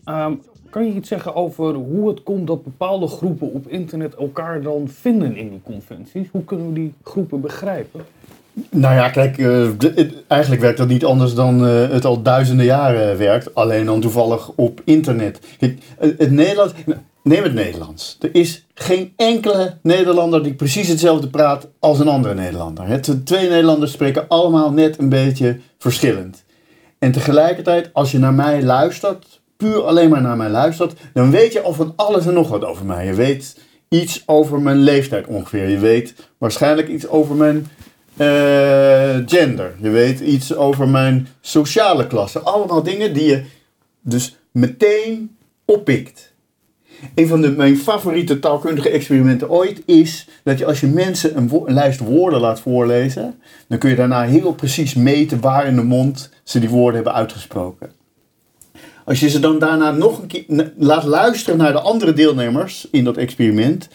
Ehm, 0.03 0.33
kan 0.69 0.85
je 0.85 0.93
iets 0.93 1.07
zeggen 1.07 1.35
over 1.35 1.73
hoe 1.73 2.09
het 2.09 2.23
komt 2.23 2.47
dat 2.47 2.63
bepaalde 2.63 3.07
groepen 3.07 3.53
op 3.53 3.67
internet 3.67 4.15
elkaar 4.15 4.61
dan 4.61 4.87
vinden 4.87 5.35
in 5.35 5.49
die 5.49 5.61
conventies? 5.63 6.27
Hoe 6.31 6.43
kunnen 6.43 6.67
we 6.67 6.73
die 6.73 6.93
groepen 7.03 7.41
begrijpen? 7.41 8.05
Nou 8.69 8.95
ja, 8.95 9.09
kijk, 9.09 9.37
eh, 9.37 9.45
de- 9.77 10.23
eigenlijk 10.27 10.61
werkt 10.61 10.77
dat 10.77 10.87
niet 10.87 11.05
anders 11.05 11.33
dan 11.33 11.65
eh, 11.67 11.89
het 11.89 12.05
al 12.05 12.21
duizenden 12.21 12.65
jaren 12.65 13.17
werkt. 13.17 13.55
Alleen 13.55 13.85
dan 13.85 14.01
toevallig 14.01 14.49
op 14.55 14.81
internet. 14.85 15.39
Kijk, 15.59 15.77
het, 15.97 16.15
het 16.17 16.31
Nederlands, 16.31 16.73
neem 17.23 17.43
het 17.43 17.53
Nederlands. 17.53 18.17
Er 18.21 18.29
is 18.31 18.65
geen 18.73 19.13
enkele 19.15 19.73
Nederlander 19.81 20.43
die 20.43 20.53
precies 20.53 20.87
hetzelfde 20.87 21.27
praat 21.27 21.67
als 21.79 21.99
een 21.99 22.07
andere 22.07 22.33
Nederlander. 22.33 22.87
Het, 22.87 23.25
twee 23.25 23.49
Nederlanders 23.49 23.91
spreken 23.91 24.27
allemaal 24.27 24.71
net 24.71 24.99
een 24.99 25.09
beetje 25.09 25.57
verschillend. 25.77 26.43
En 26.99 27.11
tegelijkertijd, 27.11 27.89
als 27.93 28.11
je 28.11 28.19
naar 28.19 28.33
mij 28.33 28.63
luistert, 28.63 29.39
puur 29.57 29.81
alleen 29.81 30.09
maar 30.09 30.21
naar 30.21 30.37
mij 30.37 30.49
luistert, 30.49 30.93
dan 31.13 31.31
weet 31.31 31.53
je 31.53 31.61
al 31.61 31.73
van 31.73 31.93
alles 31.95 32.25
en 32.25 32.33
nog 32.33 32.49
wat 32.49 32.65
over 32.65 32.85
mij. 32.85 33.05
Je 33.05 33.13
weet 33.13 33.57
iets 33.89 34.23
over 34.25 34.61
mijn 34.61 34.77
leeftijd 34.77 35.27
ongeveer. 35.27 35.67
Je 35.69 35.77
weet 35.79 36.13
waarschijnlijk 36.37 36.87
iets 36.87 37.07
over 37.07 37.35
mijn 37.35 37.67
gender. 39.25 39.75
Je 39.81 39.89
weet 39.89 40.19
iets 40.19 40.55
over 40.55 40.87
mijn 40.87 41.27
sociale 41.41 42.07
klasse. 42.07 42.39
Allemaal 42.39 42.83
dingen 42.83 43.13
die 43.13 43.25
je 43.25 43.43
dus 44.01 44.37
meteen 44.51 45.37
oppikt. 45.65 46.33
Een 47.15 47.27
van 47.27 47.41
de, 47.41 47.51
mijn 47.51 47.77
favoriete 47.77 48.39
taalkundige 48.39 48.89
experimenten 48.89 49.49
ooit 49.49 49.81
is 49.85 50.27
dat 50.43 50.57
je 50.57 50.65
als 50.65 50.79
je 50.79 50.87
mensen 50.87 51.37
een, 51.37 51.49
een 51.65 51.73
lijst 51.73 51.99
woorden 51.99 52.39
laat 52.39 52.59
voorlezen, 52.59 53.39
dan 53.67 53.77
kun 53.77 53.89
je 53.89 53.95
daarna 53.95 54.23
heel 54.23 54.53
precies 54.53 54.93
meten 54.93 55.41
waar 55.41 55.67
in 55.67 55.75
de 55.75 55.83
mond 55.83 56.29
ze 56.43 56.59
die 56.59 56.69
woorden 56.69 56.95
hebben 56.95 57.13
uitgesproken. 57.13 57.91
Als 59.05 59.19
je 59.19 59.29
ze 59.29 59.39
dan 59.39 59.59
daarna 59.59 59.91
nog 59.91 60.21
een 60.21 60.27
keer 60.27 60.73
laat 60.77 61.03
luisteren 61.03 61.57
naar 61.57 61.71
de 61.71 61.79
andere 61.79 62.13
deelnemers 62.13 62.87
in 62.91 63.03
dat 63.03 63.17
experiment 63.17 63.89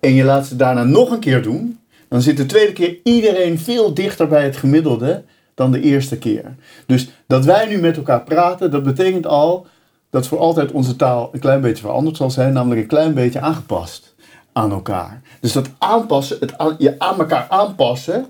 en 0.00 0.14
je 0.14 0.24
laat 0.24 0.46
ze 0.46 0.56
daarna 0.56 0.84
nog 0.84 1.10
een 1.10 1.20
keer 1.20 1.42
doen, 1.42 1.78
dan 2.14 2.22
zit 2.22 2.36
de 2.36 2.46
tweede 2.46 2.72
keer 2.72 2.98
iedereen 3.02 3.58
veel 3.58 3.94
dichter 3.94 4.28
bij 4.28 4.44
het 4.44 4.56
gemiddelde 4.56 5.22
dan 5.54 5.72
de 5.72 5.80
eerste 5.80 6.18
keer. 6.18 6.54
Dus 6.86 7.08
dat 7.26 7.44
wij 7.44 7.66
nu 7.66 7.78
met 7.78 7.96
elkaar 7.96 8.22
praten, 8.22 8.70
dat 8.70 8.82
betekent 8.82 9.26
al 9.26 9.66
dat 10.10 10.26
voor 10.26 10.38
altijd 10.38 10.72
onze 10.72 10.96
taal 10.96 11.28
een 11.32 11.40
klein 11.40 11.60
beetje 11.60 11.84
veranderd 11.84 12.16
zal 12.16 12.30
zijn, 12.30 12.52
namelijk 12.52 12.80
een 12.80 12.86
klein 12.86 13.14
beetje 13.14 13.40
aangepast 13.40 14.14
aan 14.52 14.70
elkaar. 14.70 15.22
Dus 15.40 15.52
dat 15.52 15.68
aanpassen, 15.78 16.36
het 16.40 16.58
aan, 16.58 16.74
je 16.78 16.94
aan 16.98 17.18
elkaar 17.18 17.46
aanpassen, 17.48 18.26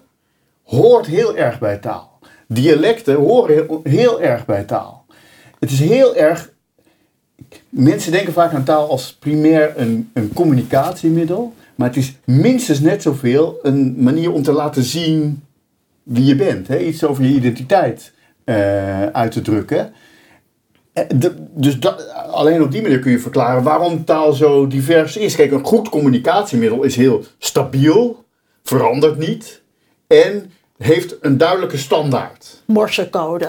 hoort 0.62 1.06
heel 1.06 1.36
erg 1.36 1.58
bij 1.58 1.76
taal. 1.76 2.18
Dialecten 2.48 3.14
horen 3.14 3.54
heel, 3.54 3.80
heel 3.82 4.20
erg 4.20 4.46
bij 4.46 4.64
taal. 4.64 5.04
Het 5.58 5.70
is 5.70 5.80
heel 5.80 6.16
erg 6.16 6.50
mensen 7.68 8.12
denken 8.12 8.32
vaak 8.32 8.52
aan 8.52 8.64
taal 8.64 8.90
als 8.90 9.12
primair 9.12 9.72
een, 9.76 10.10
een 10.12 10.32
communicatiemiddel. 10.32 11.54
Maar 11.74 11.88
het 11.88 11.96
is 11.96 12.14
minstens 12.24 12.80
net 12.80 13.02
zoveel 13.02 13.58
een 13.62 13.94
manier 14.02 14.32
om 14.32 14.42
te 14.42 14.52
laten 14.52 14.82
zien 14.82 15.42
wie 16.02 16.24
je 16.24 16.36
bent. 16.36 16.68
Hè? 16.68 16.78
Iets 16.78 17.04
over 17.04 17.24
je 17.24 17.34
identiteit 17.34 18.12
eh, 18.44 19.06
uit 19.06 19.32
te 19.32 19.42
drukken. 19.42 19.92
Eh, 20.92 21.04
de- 21.16 21.34
dus 21.54 21.78
dat, 21.80 22.08
alleen 22.14 22.62
op 22.62 22.70
die 22.72 22.82
manier 22.82 22.98
kun 22.98 23.10
je 23.10 23.18
verklaren 23.18 23.62
waarom 23.62 24.04
taal 24.04 24.32
zo 24.32 24.66
divers 24.66 25.16
is. 25.16 25.34
Kijk, 25.36 25.50
een 25.52 25.64
goed 25.64 25.88
communicatiemiddel 25.88 26.82
is 26.82 26.96
heel 26.96 27.24
stabiel, 27.38 28.24
verandert 28.62 29.18
niet 29.18 29.62
en 30.06 30.50
heeft 30.78 31.16
een 31.20 31.38
duidelijke 31.38 31.76
standaard. 31.78 32.62
Morsecode. 32.64 33.48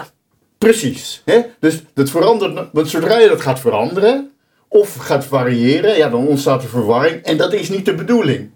Precies. 0.58 1.22
Hè? 1.26 1.42
Dus 1.60 1.84
dat 1.94 2.10
verandert, 2.10 2.70
want 2.72 2.90
zodra 2.90 3.18
je 3.20 3.28
dat 3.28 3.42
gaat 3.42 3.60
veranderen 3.60 4.32
of 4.76 4.96
gaat 4.96 5.26
variëren, 5.26 5.98
ja, 5.98 6.10
dan 6.10 6.28
ontstaat 6.28 6.64
er 6.64 6.70
verwarring 6.70 7.22
en 7.24 7.38
dat 7.38 7.54
is 7.54 7.70
niet 7.70 7.86
de 7.86 7.96
bedoeling. 7.96 8.50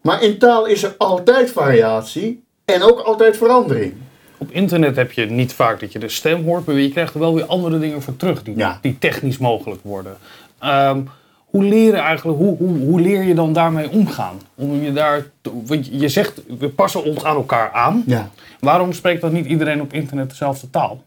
Maar 0.00 0.22
in 0.22 0.38
taal 0.38 0.66
is 0.66 0.82
er 0.82 0.94
altijd 0.98 1.50
variatie 1.50 2.42
en 2.64 2.82
ook 2.82 2.98
altijd 3.00 3.36
verandering. 3.36 3.94
Op 4.38 4.50
internet 4.50 4.96
heb 4.96 5.12
je 5.12 5.26
niet 5.26 5.52
vaak 5.52 5.80
dat 5.80 5.92
je 5.92 5.98
de 5.98 6.08
stem 6.08 6.44
hoort, 6.44 6.66
maar 6.66 6.74
je 6.76 6.90
krijgt 6.90 7.14
er 7.14 7.20
wel 7.20 7.34
weer 7.34 7.44
andere 7.44 7.78
dingen 7.78 8.02
voor 8.02 8.16
terug 8.16 8.42
die, 8.42 8.56
Ja. 8.56 8.78
die 8.82 8.98
technisch 8.98 9.38
mogelijk 9.38 9.80
worden. 9.82 10.16
Ehm, 10.58 11.00
hoe, 11.44 11.64
leren 11.64 12.00
eigenlijk, 12.00 12.38
hoe, 12.38 12.56
hoe, 12.56 12.78
hoe 12.78 13.00
leer 13.00 13.22
je 13.22 13.34
dan 13.34 13.52
daarmee 13.52 13.90
omgaan? 13.90 14.40
Om 14.54 14.82
je, 14.82 14.92
daar, 14.92 15.26
want 15.66 15.88
je 15.90 16.08
zegt, 16.08 16.40
we 16.58 16.68
passen 16.68 17.04
ons 17.04 17.24
aan 17.24 17.36
elkaar 17.36 17.70
aan. 17.72 18.02
Ja. 18.06 18.30
Waarom 18.60 18.92
spreekt 18.92 19.20
dan 19.20 19.32
niet 19.32 19.46
iedereen 19.46 19.80
op 19.80 19.92
internet 19.92 20.28
dezelfde 20.28 20.70
taal? 20.70 21.02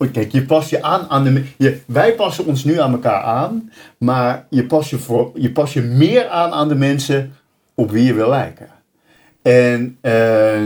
Oh, 0.00 0.12
Kijk, 0.12 0.32
je 0.32 0.44
past 0.44 0.70
je 0.70 0.82
aan 0.82 1.06
aan 1.08 1.24
de. 1.56 1.78
wij 1.86 2.14
passen 2.14 2.46
ons 2.46 2.64
nu 2.64 2.80
aan 2.80 2.92
elkaar 2.92 3.22
aan, 3.22 3.72
maar 3.98 4.46
je 4.50 4.64
past 4.64 4.90
je, 4.90 4.98
voor, 4.98 5.30
je 5.34 5.50
past 5.52 5.72
je 5.72 5.82
meer 5.82 6.28
aan 6.28 6.50
aan 6.50 6.68
de 6.68 6.74
mensen 6.74 7.32
op 7.74 7.90
wie 7.90 8.04
je 8.04 8.14
wil 8.14 8.28
lijken. 8.28 8.68
En 9.42 9.98
eh, 10.00 10.60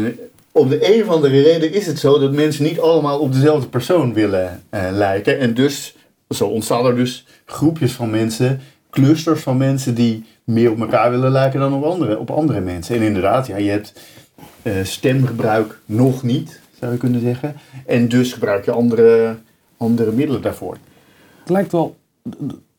om 0.53 0.69
de 0.69 0.95
een 0.95 1.03
of 1.03 1.09
andere 1.09 1.43
reden 1.43 1.73
is 1.73 1.87
het 1.87 1.99
zo 1.99 2.19
dat 2.19 2.33
mensen 2.33 2.65
niet 2.65 2.81
allemaal 2.81 3.19
op 3.19 3.33
dezelfde 3.33 3.69
persoon 3.69 4.13
willen 4.13 4.63
eh, 4.71 4.89
lijken. 4.93 5.39
En 5.39 5.55
dus, 5.55 5.97
zo 6.29 6.47
ontstaan 6.47 6.87
er 6.87 6.97
dus 6.97 7.27
groepjes 7.45 7.93
van 7.93 8.11
mensen, 8.11 8.61
clusters 8.91 9.41
van 9.41 9.57
mensen 9.57 9.95
die 9.95 10.25
meer 10.45 10.71
op 10.71 10.81
elkaar 10.81 11.11
willen 11.11 11.33
lijken 11.33 11.61
dan 11.61 11.75
op 11.75 11.85
andere, 11.85 12.19
op 12.19 12.31
andere 12.31 12.61
mensen. 12.61 12.97
En 12.97 13.03
inderdaad, 13.03 13.47
ja, 13.47 13.57
je 13.57 13.71
hebt 13.71 13.93
eh, 14.63 14.73
stemgebruik 14.83 15.79
nog 15.85 16.23
niet, 16.23 16.61
zou 16.85 16.97
je 16.97 17.03
kunnen 17.03 17.21
zeggen. 17.21 17.57
En 17.87 18.09
dus 18.09 18.33
gebruik 18.33 18.65
je 18.65 18.71
andere, 18.71 19.37
andere 19.77 20.13
middelen 20.13 20.43
daarvoor. 20.43 20.77
Het 21.41 21.51
lijkt 21.51 21.73
wel, 21.73 21.97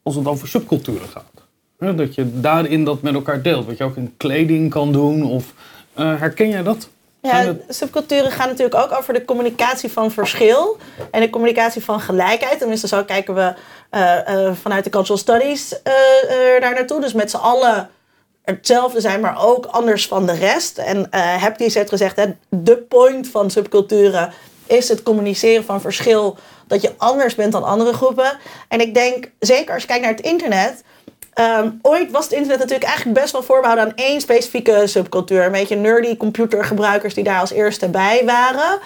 als 0.04 0.16
het 0.16 0.28
over 0.28 0.48
subculturen 0.48 1.08
gaat, 1.08 1.32
hè, 1.78 1.96
dat 1.96 2.16
je 2.16 2.40
daarin 2.40 2.84
dat 2.84 3.02
met 3.02 3.14
elkaar 3.14 3.42
deelt. 3.42 3.66
Wat 3.66 3.78
je 3.78 3.84
ook 3.84 3.96
in 3.96 4.14
kleding 4.18 4.70
kan 4.70 4.92
doen. 4.92 5.24
Of, 5.24 5.54
eh, 5.94 6.20
herken 6.20 6.50
jij 6.50 6.64
dat? 6.64 6.90
Ja, 7.22 7.56
subculturen 7.70 8.32
gaan 8.32 8.48
natuurlijk 8.48 8.76
ook 8.76 8.98
over 8.98 9.14
de 9.14 9.26
communicatie 9.26 9.92
van 9.92 10.12
verschil 10.12 10.78
en 11.12 11.22
de 11.22 11.30
communicatie 11.30 11.84
van 11.84 12.00
gelijkheid. 12.00 12.60
Tenminste, 12.60 12.88
zo 12.88 13.04
kijken 13.04 13.36
we 13.36 13.54
eh, 13.90 14.48
eh, 14.48 14.56
vanuit 14.56 14.84
de 14.84 14.90
cultural 14.90 15.18
studies 15.18 15.80
daar 16.60 16.74
naartoe. 16.74 17.02
Dus 17.02 17.14
met 17.14 17.30
z'n 17.30 17.38
allen 17.38 17.90
hetzelfde 18.46 19.02
zijn, 19.02 19.20
maar 19.20 19.46
ook 19.46 19.66
anders 19.66 20.08
van 20.08 20.26
de 20.26 20.34
rest. 20.34 20.78
En 20.78 21.12
eh 21.12 21.42
Hepties 21.42 21.74
heeft 21.74 21.90
gezegd, 21.90 22.16
hè, 22.16 22.26
de 22.50 22.78
point 22.78 23.28
van 23.28 23.52
subculturen 23.52 24.34
is 24.68 24.90
het 24.90 25.04
communiceren 25.04 25.66
van 25.66 25.82
verschil. 25.82 26.38
Dat 26.68 26.82
je 26.82 26.94
anders 26.98 27.36
bent 27.36 27.52
dan 27.52 27.64
andere 27.64 27.94
groepen. 27.94 28.38
En 28.68 28.82
ik 28.82 28.94
denk, 28.94 29.32
zeker 29.40 29.74
als 29.74 29.82
je 29.82 29.88
kijkt 29.88 30.04
naar 30.04 30.16
het 30.16 30.26
internet... 30.26 30.84
Ehm, 31.34 31.70
ooit 31.82 32.12
was 32.12 32.24
het 32.24 32.34
internet 32.34 32.60
natuurlijk 32.60 32.88
eigenlijk 32.88 33.20
best 33.20 33.32
wel 33.32 33.44
voorbehouden 33.44 33.86
aan 33.86 33.96
één 33.96 34.22
specifieke 34.22 34.88
subcultuur. 34.88 35.46
Een 35.46 35.52
beetje 35.52 35.76
nerdy 35.76 36.18
computergebruikers 36.18 37.14
die 37.14 37.24
daar 37.24 37.40
als 37.40 37.52
eerste 37.52 37.90
bij 37.90 38.22
waren. 38.26 38.80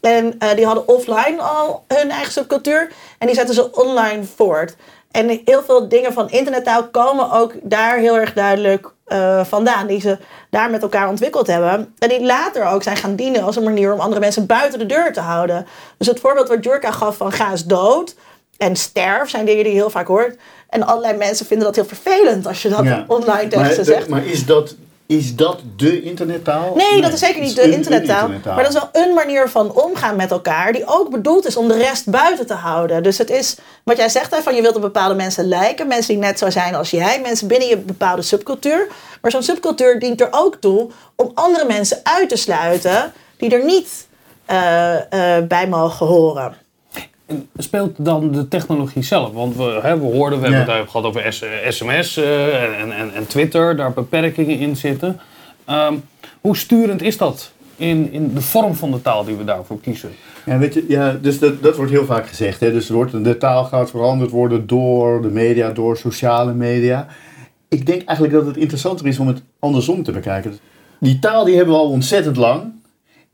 En 0.00 0.34
eh, 0.38 0.54
die 0.54 0.66
hadden 0.66 0.88
offline 0.88 1.40
al 1.40 1.84
hun 1.88 2.10
eigen 2.10 2.32
subcultuur. 2.32 2.92
En 3.18 3.26
die 3.26 3.36
zetten 3.36 3.54
ze 3.54 3.72
online 3.72 4.24
voort. 4.36 4.76
En 5.16 5.40
heel 5.44 5.62
veel 5.62 5.88
dingen 5.88 6.12
van 6.12 6.30
internettaal 6.30 6.88
komen 6.88 7.32
ook 7.32 7.52
daar 7.62 7.96
heel 7.98 8.18
erg 8.18 8.32
duidelijk 8.32 8.90
eh, 9.04 9.44
vandaan. 9.44 9.86
Die 9.86 10.00
ze 10.00 10.18
daar 10.50 10.70
met 10.70 10.82
elkaar 10.82 11.08
ontwikkeld 11.08 11.46
hebben. 11.46 11.94
En 11.98 12.08
die 12.08 12.22
later 12.24 12.66
ook 12.66 12.82
zijn 12.82 12.96
gaan 12.96 13.16
dienen 13.16 13.42
als 13.42 13.56
een 13.56 13.62
manier 13.62 13.92
om 13.92 14.00
andere 14.00 14.20
mensen 14.20 14.46
buiten 14.46 14.78
de 14.78 14.86
deur 14.86 15.12
te 15.12 15.20
houden. 15.20 15.66
Dus 15.98 16.06
het 16.06 16.20
voorbeeld 16.20 16.48
wat 16.48 16.64
Jurka 16.64 16.90
gaf 16.90 17.16
van 17.16 17.32
ga 17.32 17.50
eens 17.50 17.64
dood 17.64 18.14
en 18.56 18.76
sterf 18.76 19.30
zijn 19.30 19.44
dingen 19.44 19.64
die 19.64 19.72
je 19.72 19.78
heel 19.78 19.90
vaak 19.90 20.06
hoort. 20.06 20.36
En 20.68 20.86
allerlei 20.86 21.16
mensen 21.16 21.46
vinden 21.46 21.66
dat 21.66 21.74
heel 21.76 21.84
vervelend 21.84 22.46
als 22.46 22.62
je 22.62 22.68
dat 22.68 22.84
Ja. 22.84 23.04
online 23.06 23.48
tegen 23.48 23.64
maar, 23.64 23.72
ze 23.74 23.84
zegt. 23.84 24.08
Maar 24.08 24.26
is 24.26 24.46
dat, 24.46 24.74
is 25.06 25.36
dat 25.36 25.60
de 25.76 26.02
internettaal? 26.02 26.74
Nee, 26.76 27.00
dat 27.02 27.12
is 27.12 27.18
zeker 27.20 27.40
niet 27.42 27.54
de 27.54 27.62
een- 27.62 27.68
een 27.68 27.74
internettaal. 27.74 28.28
Maar 28.54 28.64
dat 28.64 28.74
is 28.74 28.80
wel 28.92 29.02
een 29.04 29.14
manier 29.14 29.48
van 29.48 29.72
omgaan 29.74 30.16
met 30.16 30.30
elkaar. 30.30 30.72
Die 30.72 30.86
ook 30.86 31.10
bedoeld 31.10 31.46
is 31.46 31.56
om 31.56 31.68
de 31.68 31.76
rest 31.76 32.10
buiten 32.10 32.46
te 32.46 32.54
houden. 32.54 33.02
Dus 33.02 33.18
het 33.18 33.30
is 33.30 33.56
wat 33.84 33.96
jij 33.96 34.08
zegt, 34.08 34.34
hè, 34.34 34.42
van 34.42 34.54
je 34.54 34.62
wilt 34.62 34.76
op 34.76 34.80
bepaalde 34.80 35.14
mensen 35.14 35.48
lijken. 35.48 35.86
Mensen 35.86 36.14
die 36.14 36.22
net 36.22 36.38
zo 36.38 36.50
zijn 36.50 36.74
als 36.74 36.90
jij. 36.90 37.20
Mensen 37.20 37.46
binnen 37.48 37.68
je 37.68 37.76
bepaalde 37.76 38.22
subcultuur. 38.22 38.86
Maar 39.22 39.30
zo'n 39.30 39.42
subcultuur 39.42 39.98
dient 39.98 40.20
er 40.20 40.28
ook 40.30 40.56
toe 40.60 40.90
om 41.16 41.30
andere 41.34 41.64
mensen 41.66 42.00
uit 42.02 42.28
te 42.28 42.36
sluiten. 42.36 43.12
Die 43.36 43.50
er 43.50 43.64
niet 43.64 44.06
eh, 44.46 45.36
eh, 45.36 45.44
bij 45.46 45.68
mogen 45.68 46.06
horen. 46.06 46.56
Speelt 47.56 48.04
dan 48.04 48.32
de 48.32 48.48
technologie 48.48 49.02
zelf? 49.02 49.32
Want 49.32 49.56
we, 49.56 49.78
hè, 49.82 49.98
we 49.98 50.04
hoorden, 50.04 50.40
we 50.40 50.48
Ja. 50.48 50.52
hebben 50.52 50.72
het 50.74 50.80
even 50.82 50.90
gehad 50.90 51.06
over 51.06 51.32
S- 51.32 51.42
eh, 51.42 51.50
sms 51.68 52.16
eh, 52.16 52.80
en, 52.82 52.92
en, 52.96 53.14
en 53.14 53.26
Twitter, 53.26 53.76
daar 53.76 53.92
beperkingen 53.92 54.58
in 54.58 54.76
zitten. 54.76 55.20
Ehm, 55.64 55.94
hoe 56.40 56.56
sturend 56.56 57.02
is 57.02 57.16
dat 57.16 57.52
in, 57.76 58.12
in 58.12 58.34
de 58.34 58.40
vorm 58.40 58.74
van 58.74 58.90
de 58.90 59.02
taal 59.02 59.24
die 59.24 59.34
we 59.36 59.44
daarvoor 59.44 59.80
kiezen? 59.80 60.10
Ja, 60.46 60.58
weet 60.58 60.74
je, 60.74 60.84
ja, 60.88 61.12
dus 61.22 61.38
dat, 61.38 61.62
dat 61.62 61.76
wordt 61.76 61.90
heel 61.90 62.04
vaak 62.04 62.26
gezegd. 62.28 62.60
Hè? 62.60 62.72
Dus 62.72 62.88
wordt, 62.88 63.24
de 63.24 63.36
taal 63.38 63.64
gaat 63.64 63.90
veranderd 63.90 64.30
worden 64.30 64.66
door 64.66 65.22
de 65.22 65.28
media, 65.28 65.70
door 65.70 65.96
sociale 65.96 66.52
media. 66.52 67.06
Ik 67.68 67.86
denk 67.86 68.02
eigenlijk 68.02 68.38
dat 68.38 68.46
het 68.46 68.56
interessanter 68.56 69.06
is 69.06 69.18
om 69.18 69.26
het 69.26 69.42
andersom 69.58 70.02
te 70.02 70.12
bekijken. 70.12 70.58
Die 71.00 71.18
taal 71.18 71.44
die 71.44 71.56
hebben 71.56 71.74
we 71.74 71.80
al 71.80 71.90
ontzettend 71.90 72.36
lang. 72.36 72.62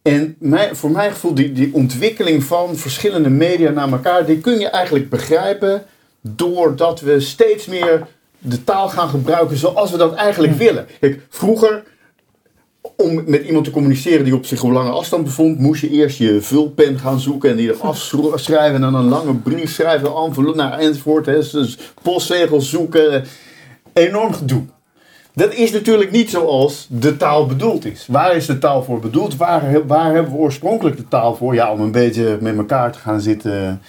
En 0.03 0.37
mij, 0.39 0.75
voor 0.75 0.91
mijn 0.91 1.11
gevoel, 1.11 1.35
die, 1.35 1.53
die 1.53 1.75
ontwikkeling 1.75 2.45
van 2.45 2.77
verschillende 2.77 3.31
media 3.31 3.71
naar 3.71 3.93
elkaar, 3.93 4.27
die 4.27 4.39
kun 4.39 4.59
je 4.59 4.69
eigenlijk 4.69 5.09
begrijpen 5.09 5.83
doordat 6.21 7.01
we 7.01 7.21
steeds 7.21 7.67
meer 7.67 8.07
de 8.39 8.65
taal 8.65 8.89
gaan 8.89 9.09
gebruiken 9.09 9.57
zoals 9.57 9.91
we 9.91 9.97
dat 9.97 10.15
eigenlijk 10.15 10.55
willen. 10.55 10.87
Kijk, 11.01 11.21
vroeger 11.29 11.83
om 12.97 13.23
met 13.27 13.45
iemand 13.45 13.65
te 13.65 13.71
communiceren 13.71 14.25
die 14.25 14.35
op 14.35 14.47
zich 14.47 14.63
op 14.63 14.71
lange 14.71 14.91
afstand 14.91 15.25
bevond, 15.25 15.59
moest 15.59 15.81
je 15.81 15.91
eerst 15.91 16.19
je 16.19 16.41
vulpen 16.41 16.99
gaan 16.99 17.21
zoeken 17.21 17.51
en 17.51 17.57
die 17.57 17.73
er 17.73 17.81
afschrijven 18.33 18.75
en 18.75 18.81
dan 18.81 18.95
een 18.95 19.09
lange 19.09 19.35
brief 19.35 19.73
schrijven, 19.73 20.09
een 20.09 20.25
envelop 20.27 20.55
naar 20.55 20.79
enzovoort. 20.79 21.27
Hè. 21.27 21.33
Dus 21.33 21.79
postzegels 22.03 22.71
zoeken. 22.71 23.25
Enorm 23.93 24.33
gedoe. 24.33 24.63
Dat 25.35 25.55
is 25.55 25.73
natuurlijk 25.73 26.11
niet 26.11 26.31
zoals 26.31 26.87
de 26.91 27.17
taal 27.17 27.47
bedoeld 27.47 27.85
is. 27.85 28.07
Waar 28.09 28.37
is 28.37 28.47
de 28.47 28.59
taal 28.59 28.83
voor 28.83 29.01
bedoeld? 29.01 29.37
Waar, 29.37 29.87
waar 29.87 30.13
hebben 30.13 30.33
we 30.33 30.39
oorspronkelijk 30.39 30.97
de 30.97 31.09
taal 31.09 31.35
voor? 31.35 31.55
Ja, 31.55 31.73
om 31.73 31.81
een 31.81 31.93
beetje 31.93 32.39
met 32.41 32.57
elkaar 32.57 32.93
te 32.93 32.99
gaan 32.99 33.21
zitten 33.21 33.81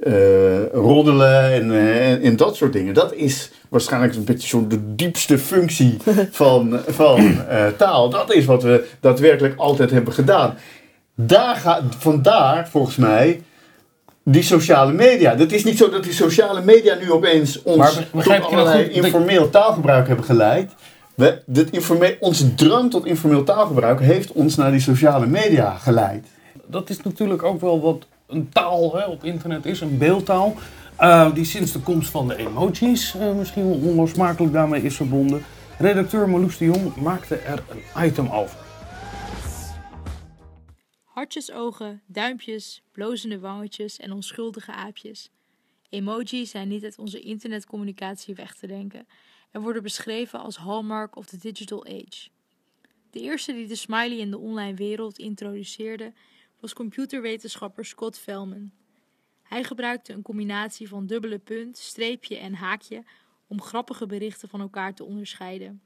eh, 0.00 0.66
roddelen 0.72 1.52
en, 1.52 1.70
eh, 1.70 2.10
en, 2.10 2.22
en 2.22 2.36
dat 2.36 2.56
soort 2.56 2.72
dingen. 2.72 2.94
Dat 2.94 3.14
is 3.14 3.50
waarschijnlijk 3.68 4.14
een 4.14 4.24
beetje 4.24 4.48
zo 4.48 4.66
de 4.66 4.94
diepste 4.94 5.38
functie 5.38 5.96
van, 6.30 6.80
van 6.86 7.46
eh, 7.48 7.66
taal. 7.66 8.10
Dat 8.10 8.34
is 8.34 8.44
wat 8.44 8.62
we 8.62 8.86
daadwerkelijk 9.00 9.56
altijd 9.56 9.90
hebben 9.90 10.12
gedaan. 10.12 10.54
Daar 11.14 11.56
gaat, 11.56 11.82
vandaar 11.98 12.68
volgens 12.68 12.96
mij 12.96 13.42
die 14.24 14.42
sociale 14.42 14.92
media. 14.92 15.36
Het 15.36 15.52
is 15.52 15.64
niet 15.64 15.76
zo 15.78 15.90
dat 15.90 16.02
die 16.04 16.12
sociale 16.12 16.60
media 16.60 16.94
nu 16.94 17.12
opeens 17.12 17.62
ons 17.62 17.76
Maar 17.76 17.92
tot 18.12 18.24
dat 18.24 18.42
allerlei 18.42 18.84
goed? 18.84 18.94
Dat- 18.94 19.04
informeel 19.04 19.50
taalgebruik 19.50 20.06
hebben 20.06 20.24
geleid. 20.24 20.72
We, 21.14 21.42
dit 21.46 21.70
informe- 21.70 22.16
onze 22.20 22.54
drang 22.54 22.90
tot 22.90 23.06
informeel 23.06 23.44
taalgebruik 23.44 24.00
heeft 24.00 24.32
ons 24.32 24.56
naar 24.56 24.70
die 24.70 24.80
sociale 24.80 25.26
media 25.26 25.70
geleid. 25.74 26.26
Dat 26.66 26.90
is 26.90 27.02
natuurlijk 27.02 27.42
ook 27.42 27.60
wel 27.60 27.80
wat 27.80 28.06
een 28.28 28.48
taal 28.52 28.96
hè, 28.96 29.04
op 29.04 29.24
internet 29.24 29.66
is, 29.66 29.80
een 29.80 29.98
beeldtaal. 29.98 30.54
eh, 30.96 31.34
die 31.34 31.44
sinds 31.44 31.72
de 31.72 31.78
komst 31.78 32.10
van 32.10 32.28
de 32.28 32.36
emojis 32.36 33.14
eh, 33.20 33.32
misschien 33.38 33.68
wel 33.68 33.90
onlosmakelijk 33.90 34.52
daarmee 34.52 34.82
is 34.82 34.96
verbonden. 34.96 35.42
Redacteur 35.78 36.28
Marloes 36.28 36.58
de 36.58 36.64
Jong 36.64 36.96
maakte 36.96 37.34
er 37.36 37.62
een 37.68 38.04
item 38.06 38.28
over. 38.32 38.56
Hartjesogen, 41.20 42.02
duimpjes, 42.06 42.82
blozende 42.92 43.38
wangetjes 43.38 43.96
en 43.96 44.12
onschuldige 44.12 44.72
aapjes. 44.72 45.30
Emojis 45.88 46.50
zijn 46.50 46.68
niet 46.68 46.84
uit 46.84 46.98
onze 46.98 47.20
internetcommunicatie 47.20 48.34
weg 48.34 48.54
te 48.54 48.66
denken 48.66 49.06
en 49.50 49.60
worden 49.60 49.82
beschreven 49.82 50.40
als 50.40 50.56
hallmark 50.56 51.16
of 51.16 51.26
the 51.26 51.36
digital 51.36 51.84
age. 51.86 52.28
De 53.10 53.20
eerste 53.20 53.52
die 53.52 53.66
de 53.66 53.74
smiley 53.74 54.16
in 54.16 54.30
de 54.30 54.38
online 54.38 54.74
wereld 54.74 55.18
introduceerde 55.18 56.12
was 56.60 56.72
computerwetenschapper 56.72 57.84
Scott 57.84 58.18
Velman. 58.18 58.70
Hij 59.42 59.64
gebruikte 59.64 60.12
een 60.12 60.22
combinatie 60.22 60.88
van 60.88 61.06
dubbele 61.06 61.38
punt, 61.38 61.78
streepje 61.78 62.36
en 62.36 62.54
haakje 62.54 63.04
om 63.46 63.62
grappige 63.62 64.06
berichten 64.06 64.48
van 64.48 64.60
elkaar 64.60 64.94
te 64.94 65.04
onderscheiden. 65.04 65.82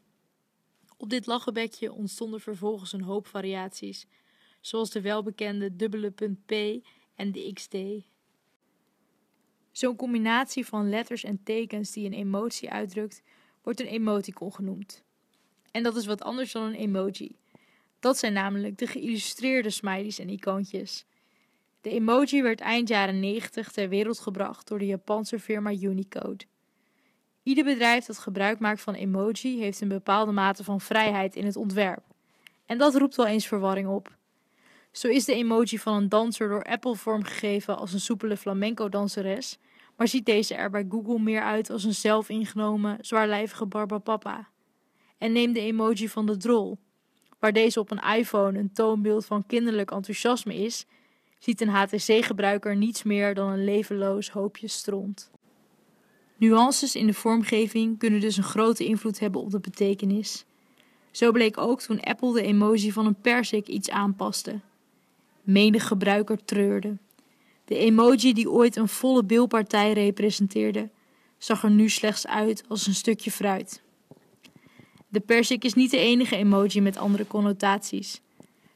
Op 0.97 1.11
dit 1.11 1.27
lachenbekje 1.27 1.93
ontstonden 1.93 2.41
vervolgens 2.41 2.93
een 2.93 3.03
hoop 3.03 3.27
variaties, 3.27 4.07
zoals 4.67 4.91
de 4.91 5.01
welbekende 5.01 5.77
dubbele 5.77 6.11
punt 6.11 6.47
P 6.47 6.53
en 7.15 7.33
de 7.33 7.51
XD. 7.53 7.77
Zo'n 9.71 9.97
combinatie 9.97 10.67
van 10.67 10.89
letters 10.89 11.25
en 11.25 11.43
tekens 11.43 11.93
die 11.93 12.07
een 12.07 12.13
emotie 12.13 12.71
uitdrukt, 12.71 13.23
wordt 13.63 13.81
een 13.81 13.87
emoticon 13.87 14.55
genoemd. 14.55 15.05
En 15.71 15.83
dat 15.83 15.97
is 15.97 16.07
wat 16.07 16.23
anders 16.23 16.53
dan 16.53 16.63
een 16.63 16.75
emoji. 16.75 17.37
Dat 18.01 18.19
zijn 18.19 18.33
namelijk 18.33 18.79
de 18.79 18.87
geïllustreerde 18.87 19.71
smileys 19.71 20.19
en 20.19 20.29
icoontjes. 20.29 21.05
De 21.81 21.91
emoji 21.91 22.43
werd 22.43 22.61
eind 22.61 22.89
jaren 22.89 23.21
90 23.21 23.73
ter 23.73 23.89
wereld 23.89 24.19
gebracht 24.19 24.69
door 24.69 24.79
de 24.79 24.87
Japanse 24.87 25.39
firma 25.39 25.73
Unicode. 25.73 26.45
Ieder 27.43 27.65
bedrijf 27.65 28.05
dat 28.05 28.19
gebruik 28.19 28.59
maakt 28.59 28.81
van 28.81 28.95
emoji 28.95 29.59
heeft 29.59 29.81
een 29.81 29.89
bepaalde 29.89 30.33
mate 30.33 30.65
van 30.65 30.81
vrijheid 30.81 31.37
in 31.37 31.45
het 31.45 31.57
ontwerp. 31.57 32.05
En 32.67 32.79
dat 32.79 32.95
roept 32.95 33.17
wel 33.17 33.27
eens 33.27 33.47
verwarring 33.47 33.89
op. 33.89 34.17
Zo 34.95 35.09
is 35.09 35.25
de 35.25 35.35
emoji 35.35 35.79
van 35.79 35.95
een 35.95 36.09
danser 36.09 36.49
door 36.49 36.63
Apple 36.63 36.97
vormgegeven 36.97 37.79
als 37.79 37.93
een 37.93 38.01
soepele 38.01 38.37
flamenco-danseres, 38.37 39.59
maar 39.97 40.09
ziet 40.09 40.27
deze 40.27 40.55
er 40.55 40.71
bij 40.71 40.87
Google 40.89 41.19
meer 41.19 41.43
uit 41.43 41.71
als 41.71 41.85
een 41.85 41.95
zelfingenomen, 41.95 42.99
zwaarlijvige 43.01 43.67
barbapapa. 43.67 44.49
En 45.19 45.33
neem 45.33 45.53
de 45.53 45.61
emoji 45.61 46.09
van 46.09 46.27
de 46.27 46.37
drol. 46.37 46.79
Waar 47.39 47.53
deze 47.53 47.81
op 47.81 47.91
een 47.91 48.17
iPhone 48.17 48.59
een 48.59 48.73
toonbeeld 48.73 49.27
van 49.27 49.47
kinderlijk 49.47 49.91
enthousiasme 49.91 50.55
is, 50.55 50.87
ziet 51.39 51.61
een 51.61 51.69
HTC-gebruiker 51.69 52.77
niets 52.77 53.03
meer 53.03 53.35
dan 53.35 53.49
een 53.49 53.65
levenloos 53.65 54.31
hoopje 54.31 54.69
stront. 54.69 55.31
Nuances 56.37 56.95
in 56.95 57.07
de 57.07 57.15
vormgeving 57.15 57.99
kunnen 57.99 58.21
dus 58.21 58.37
een 58.37 58.43
grote 58.43 58.85
invloed 58.85 59.19
hebben 59.19 59.41
op 59.41 59.51
de 59.51 59.61
betekenis. 59.61 60.45
Zo 61.11 61.33
bleek 61.33 61.59
ook 61.59 61.81
toen 61.81 62.01
Apple 62.01 62.33
de 62.33 62.43
emoji 62.43 62.93
van 62.93 63.07
een 63.07 63.21
persik 63.21 63.67
iets 63.67 63.91
aanpaste. 63.91 64.61
Menig 65.45 65.87
gebruiker 65.87 66.45
treurde. 66.45 66.97
De 67.65 67.79
emoji 67.79 68.33
die 68.33 68.51
ooit 68.51 68.77
een 68.77 68.89
volle 68.89 69.25
beeldpartij 69.25 69.93
representeerde, 69.93 70.91
zag 71.39 71.63
er 71.63 71.71
nu 71.71 71.89
slechts 71.89 72.27
uit 72.27 72.65
als 72.69 72.87
een 72.87 72.95
stukje 72.95 73.31
fruit. 73.31 73.83
De 75.09 75.21
persik 75.21 75.65
is 75.65 75.75
niet 75.75 75.91
de 75.91 75.99
enige 75.99 76.37
emoji 76.37 76.81
met 76.81 76.97
andere 76.97 77.27
connotaties. 77.27 78.21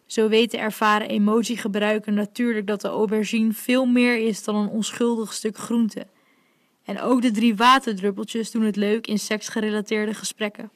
Zo 0.06 0.28
weet 0.28 0.50
de 0.50 0.58
ervaren 0.58 1.08
emoji-gebruiker 1.08 2.12
natuurlijk 2.12 2.66
dat 2.66 2.80
de 2.80 2.88
aubergine 2.88 3.52
veel 3.52 3.86
meer 3.86 4.26
is 4.26 4.44
dan 4.44 4.54
een 4.54 4.68
onschuldig 4.68 5.32
stuk 5.32 5.56
groente. 5.56 6.06
En 6.84 7.00
ook 7.00 7.22
de 7.22 7.30
drie 7.30 7.56
waterdruppeltjes 7.56 8.50
doen 8.50 8.62
het 8.62 8.76
leuk 8.76 9.06
in 9.06 9.18
seksgerelateerde 9.18 10.14
gesprekken. 10.14 10.70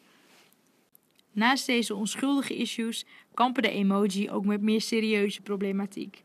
Naast 1.32 1.66
deze 1.66 1.94
onschuldige 1.94 2.56
issues 2.56 3.04
kampen 3.34 3.62
de 3.62 3.70
emoji 3.70 4.30
ook 4.30 4.44
met 4.44 4.62
meer 4.62 4.80
serieuze 4.80 5.42
problematiek. 5.42 6.22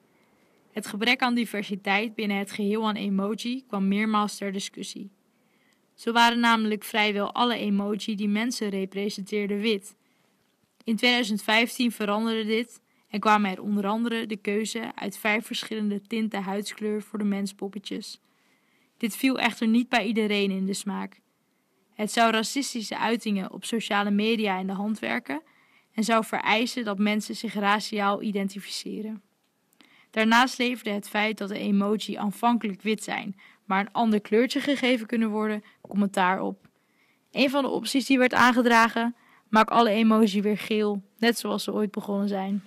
Het 0.71 0.87
gebrek 0.87 1.21
aan 1.21 1.35
diversiteit 1.35 2.15
binnen 2.15 2.37
het 2.37 2.51
geheel 2.51 2.87
aan 2.87 2.95
emoji 2.95 3.63
kwam 3.67 3.87
meermaals 3.87 4.37
ter 4.37 4.51
discussie. 4.51 5.09
Zo 5.93 6.11
waren 6.11 6.39
namelijk 6.39 6.83
vrijwel 6.83 7.33
alle 7.33 7.55
emoji 7.55 8.15
die 8.15 8.27
mensen 8.27 8.69
representeerden 8.69 9.59
wit. 9.59 9.95
In 10.83 10.95
2015 10.95 11.91
veranderde 11.91 12.45
dit 12.45 12.81
en 13.09 13.19
kwamen 13.19 13.51
er 13.51 13.61
onder 13.61 13.87
andere 13.87 14.25
de 14.25 14.37
keuze 14.37 14.91
uit 14.95 15.17
vijf 15.17 15.45
verschillende 15.45 16.01
tinten 16.01 16.43
huidskleur 16.43 17.01
voor 17.01 17.19
de 17.19 17.25
menspoppetjes. 17.25 18.19
Dit 18.97 19.15
viel 19.15 19.39
echter 19.39 19.67
niet 19.67 19.89
bij 19.89 20.05
iedereen 20.05 20.51
in 20.51 20.65
de 20.65 20.73
smaak. 20.73 21.19
Het 21.97 22.11
zou 22.11 22.31
racistische 22.31 22.97
uitingen 22.97 23.51
op 23.51 23.65
sociale 23.65 24.11
media 24.11 24.59
in 24.59 24.67
de 24.67 24.73
hand 24.73 24.99
werken 24.99 25.41
en 25.93 26.03
zou 26.03 26.25
vereisen 26.25 26.85
dat 26.85 26.97
mensen 26.97 27.35
zich 27.35 27.53
raciaal 27.53 28.21
identificeren. 28.21 29.21
Daarnaast 30.11 30.57
leverde 30.57 30.89
het 30.89 31.09
feit 31.09 31.37
dat 31.37 31.49
de 31.49 31.57
emoji 31.57 32.15
aanvankelijk 32.15 32.81
wit 32.81 33.03
zijn, 33.03 33.35
maar 33.65 33.79
een 33.79 33.91
ander 33.91 34.21
kleurtje 34.21 34.59
gegeven 34.59 35.07
kunnen 35.07 35.29
worden, 35.29 35.63
commentaar 35.81 36.41
op. 36.41 36.67
Een 37.31 37.49
van 37.49 37.63
de 37.63 37.69
opties 37.69 38.05
die 38.05 38.17
werd 38.17 38.33
aangedragen: 38.33 39.15
maak 39.49 39.69
alle 39.69 39.89
emoji 39.89 40.41
weer 40.41 40.57
geel, 40.57 41.03
net 41.17 41.39
zoals 41.39 41.63
ze 41.63 41.73
ooit 41.73 41.91
begonnen 41.91 42.27
zijn. 42.27 42.63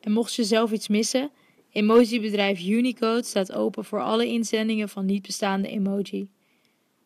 En 0.00 0.12
mocht 0.12 0.34
je 0.34 0.44
zelf 0.44 0.72
iets 0.72 0.88
missen, 0.88 1.30
emojibedrijf 1.70 2.66
Unicode 2.66 3.22
staat 3.22 3.52
open 3.52 3.84
voor 3.84 4.00
alle 4.00 4.26
inzendingen 4.26 4.88
van 4.88 5.06
niet 5.06 5.22
bestaande 5.22 5.68
emoji. 5.68 6.28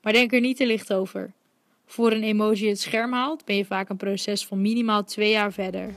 Maar 0.03 0.13
denk 0.13 0.33
er 0.33 0.41
niet 0.41 0.57
te 0.57 0.67
licht 0.67 0.93
over. 0.93 1.33
Voor 1.87 2.13
een 2.13 2.23
emoji 2.23 2.69
het 2.69 2.81
scherm 2.81 3.13
haalt, 3.13 3.45
ben 3.45 3.57
je 3.57 3.65
vaak 3.65 3.89
een 3.89 3.97
proces 3.97 4.47
van 4.47 4.61
minimaal 4.61 5.05
twee 5.05 5.31
jaar 5.31 5.53
verder. 5.53 5.95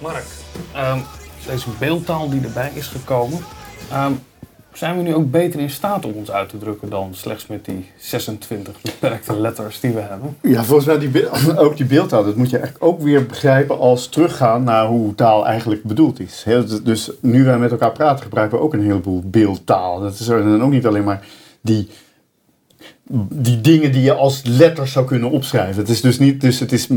Mark, 0.00 0.26
ehm, 0.74 1.00
deze 1.46 1.70
beeldtaal 1.78 2.30
die 2.30 2.40
erbij 2.40 2.72
is 2.74 2.86
gekomen, 2.86 3.38
ehm, 3.90 4.12
zijn 4.72 4.96
we 4.96 5.02
nu 5.02 5.14
ook 5.14 5.30
beter 5.30 5.60
in 5.60 5.70
staat 5.70 6.04
om 6.04 6.12
ons 6.12 6.30
uit 6.30 6.48
te 6.48 6.58
drukken 6.58 6.90
dan 6.90 7.08
slechts 7.14 7.46
met 7.46 7.64
die 7.64 7.90
26 7.98 8.80
beperkte 8.82 9.40
letters 9.40 9.80
die 9.80 9.90
we 9.90 10.00
hebben? 10.00 10.36
Ja, 10.42 10.64
volgens 10.64 10.86
mij 10.86 10.98
die, 10.98 11.56
ook 11.58 11.76
die 11.76 11.86
beeldtaal, 11.86 12.24
dat 12.24 12.36
moet 12.36 12.50
je 12.50 12.58
eigenlijk 12.58 12.84
ook 12.92 13.00
weer 13.00 13.26
begrijpen 13.26 13.78
als 13.78 14.08
teruggaan 14.08 14.64
naar 14.64 14.86
hoe 14.86 15.14
taal 15.14 15.46
eigenlijk 15.46 15.82
bedoeld 15.82 16.20
is. 16.20 16.46
D- 16.66 16.84
Dus 16.84 17.10
nu 17.20 17.44
wij 17.44 17.58
met 17.58 17.70
elkaar 17.70 17.92
praten, 17.92 18.22
gebruiken 18.22 18.58
we 18.58 18.64
ook 18.64 18.72
een 18.74 18.82
heleboel 18.84 19.22
beeldtaal. 19.24 20.00
Dat 20.00 20.12
is 20.18 20.28
er 20.28 20.42
dan 20.42 20.62
ook 20.62 20.70
niet 20.70 20.86
alleen 20.86 21.04
maar 21.04 21.24
die, 21.60 21.88
die 23.32 23.60
dingen 23.60 23.92
die 23.92 24.02
je 24.02 24.12
als 24.12 24.42
letters 24.44 24.92
zou 24.92 25.06
kunnen 25.06 25.30
opschrijven. 25.30 25.80
Het 25.80 25.88
is 25.88 26.00
dus 26.00 26.18
niet, 26.18 26.40
dus 26.40 26.60
het 26.60 26.72
is 26.72 26.88